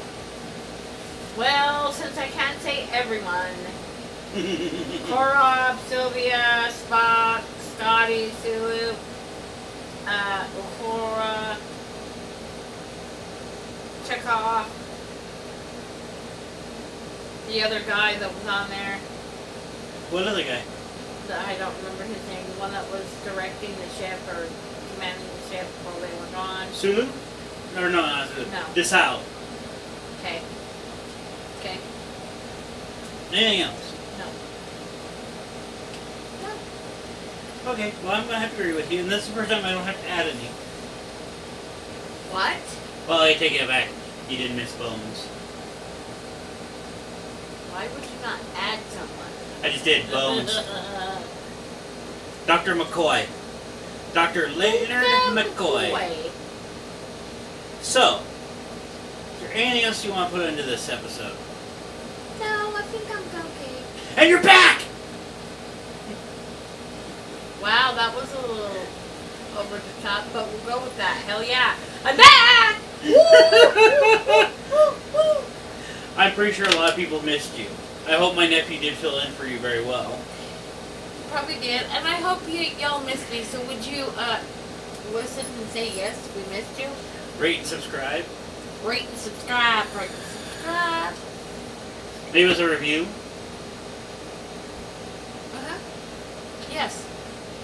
Well, 1.37 1.93
since 1.93 2.19
I 2.19 2.27
can't 2.29 2.61
say 2.61 2.87
everyone, 2.93 3.55
Korob, 4.33 5.79
Sylvia, 5.89 6.69
Spock, 6.71 7.43
Scotty, 7.75 8.31
Sulu, 8.43 8.95
uh, 10.07 10.47
Uhura, 10.57 11.57
Chekov, 14.05 14.67
the 17.49 17.63
other 17.63 17.81
guy 17.81 18.17
that 18.19 18.33
was 18.35 18.47
on 18.47 18.69
there, 18.71 18.99
what 20.11 20.27
other 20.27 20.43
guy? 20.43 20.63
the, 21.31 21.39
I 21.47 21.57
don't 21.57 21.75
remember 21.79 22.05
his 22.05 22.27
name, 22.29 22.45
the 22.47 22.59
one 22.61 22.73
that 22.73 22.85
was 22.91 23.07
directing 23.25 23.71
the 23.77 23.89
ship 23.95 24.19
or 24.29 24.47
commanding 24.95 25.27
the 25.27 25.55
ship 25.55 25.67
while 25.87 26.01
they 26.03 26.13
were 26.19 26.33
gone. 26.35 26.67
Sulu? 26.73 27.07
Or 27.77 27.89
no, 27.89 28.03
not 28.03 28.29
Sulu. 28.29 28.51
No. 28.51 28.63
DeSalle. 28.75 29.23
Okay. 30.19 30.43
Okay. 31.61 31.79
Anything 33.33 33.61
else? 33.63 33.95
No. 34.19 34.27
Okay, 37.67 37.93
well, 38.03 38.13
I'm 38.13 38.23
going 38.23 38.35
to 38.35 38.39
have 38.41 38.55
to 38.57 38.61
agree 38.63 38.73
with 38.73 38.91
you, 38.91 39.01
and 39.01 39.11
this 39.11 39.25
is 39.25 39.29
the 39.29 39.35
first 39.35 39.51
time 39.51 39.65
I 39.65 39.73
don't 39.73 39.85
have 39.85 40.01
to 40.01 40.09
add 40.09 40.27
any. 40.27 40.49
What? 42.33 42.57
Well, 43.07 43.21
I 43.21 43.35
take 43.35 43.53
it 43.53 43.69
back. 43.69 43.89
You 44.29 44.39
didn't 44.39 44.57
miss 44.57 44.75
Bones. 44.77 45.27
Why 47.71 47.87
would 47.89 48.03
you 48.03 48.23
not 48.23 48.41
add 48.57 48.81
someone? 48.89 49.31
I 49.63 49.71
just 49.71 49.85
did 49.85 50.11
Bones. 50.11 50.55
Dr. 52.47 52.75
McCoy. 52.75 53.27
Dr. 54.15 54.49
Leonard 54.51 55.05
McCoy. 55.37 55.93
Wait. 55.93 56.33
So, 57.83 58.21
is 59.35 59.41
there 59.41 59.53
anything 59.53 59.85
else 59.85 60.05
you 60.05 60.11
want 60.13 60.31
to 60.31 60.37
put 60.37 60.49
into 60.49 60.63
this 60.63 60.89
episode? 60.89 61.37
No, 62.39 62.75
I 62.75 62.83
think 62.83 63.05
I'm 63.11 63.23
okay. 63.45 63.83
And 64.17 64.31
you're 64.31 64.43
back! 64.43 64.83
Wow, 67.63 67.93
that 67.95 68.15
was 68.15 68.33
a 68.33 68.41
little 68.41 68.87
over 69.59 69.77
the 69.77 70.03
top, 70.03 70.25
but 70.33 70.49
we'll 70.49 70.77
go 70.79 70.83
with 70.83 70.97
that. 70.97 71.23
Hell 71.27 71.45
yeah. 71.45 71.75
I'm 72.05 72.17
back! 72.17 72.81
Woo! 73.05 73.13
Woo! 74.73 74.95
Woo! 75.13 75.45
I'm 76.17 76.33
pretty 76.33 76.53
sure 76.53 76.67
a 76.67 76.75
lot 76.77 76.91
of 76.91 76.97
people 76.97 77.21
missed 77.23 77.59
you. 77.59 77.67
I 78.09 78.13
hope 78.13 78.35
my 78.35 78.49
nephew 78.49 78.81
did 78.81 78.95
fill 78.95 79.19
in 79.21 79.31
for 79.33 79.45
you 79.47 79.59
very 79.59 79.85
well. 79.85 80.19
Probably 81.31 81.57
did, 81.57 81.83
and 81.91 82.09
I 82.09 82.15
hope 82.15 82.49
you 82.49 82.61
y'all 82.81 83.05
missed 83.05 83.31
me. 83.31 83.43
So 83.43 83.61
would 83.67 83.87
you 83.87 84.07
uh 84.17 84.41
listen 85.13 85.45
and 85.45 85.69
say 85.69 85.95
yes? 85.95 86.29
We 86.35 86.43
missed 86.55 86.81
you. 86.81 86.89
Rate 87.39 87.59
and 87.59 87.67
subscribe. 87.67 88.25
Rate 88.85 89.07
and 89.07 89.19
subscribe. 89.19 89.87
Rate 89.95 90.09
and 90.09 90.19
subscribe. 90.19 91.15
Leave 92.33 92.49
us 92.49 92.59
a 92.59 92.69
review. 92.69 93.03
Uh 95.55 95.63
huh. 95.69 95.79
Yes. 96.73 97.07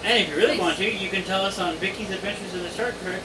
And 0.07 0.18
if 0.22 0.30
you 0.30 0.36
really 0.36 0.59
want 0.59 0.76
to, 0.78 0.88
you 0.90 1.09
can 1.11 1.24
tell 1.24 1.44
us 1.44 1.59
on 1.59 1.74
Vicky's 1.76 2.11
Adventures 2.11 2.54
in 2.54 2.62
the 2.62 2.70
Star 2.70 2.92
Trek 3.02 3.20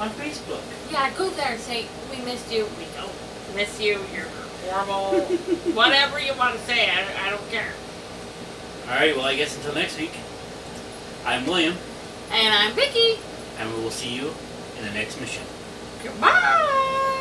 on 0.00 0.10
Facebook. 0.10 0.60
Yeah, 0.90 1.08
go 1.16 1.30
there 1.30 1.52
and 1.52 1.60
say, 1.60 1.86
we 2.10 2.22
missed 2.24 2.52
you. 2.52 2.66
We 2.76 2.86
don't 2.96 3.12
miss 3.54 3.80
you. 3.80 4.00
You're 4.12 4.26
horrible. 4.68 5.20
Whatever 5.74 6.18
you 6.20 6.34
want 6.34 6.56
to 6.56 6.60
say, 6.62 6.90
I, 6.90 7.26
I 7.26 7.30
don't 7.30 7.50
care. 7.50 7.72
All 8.88 8.96
right. 8.96 9.14
Well, 9.16 9.24
I 9.26 9.36
guess 9.36 9.56
until 9.56 9.74
next 9.74 9.96
week. 9.98 10.12
I'm 11.24 11.46
William, 11.46 11.74
And 12.32 12.52
I'm 12.52 12.72
Vicky. 12.74 13.18
and 13.58 13.72
we 13.72 13.80
will 13.82 13.90
see 13.90 14.14
you 14.14 14.34
in 14.76 14.84
the 14.84 14.90
next 14.90 15.18
mission. 15.20 15.42
Goodbye. 16.02 17.12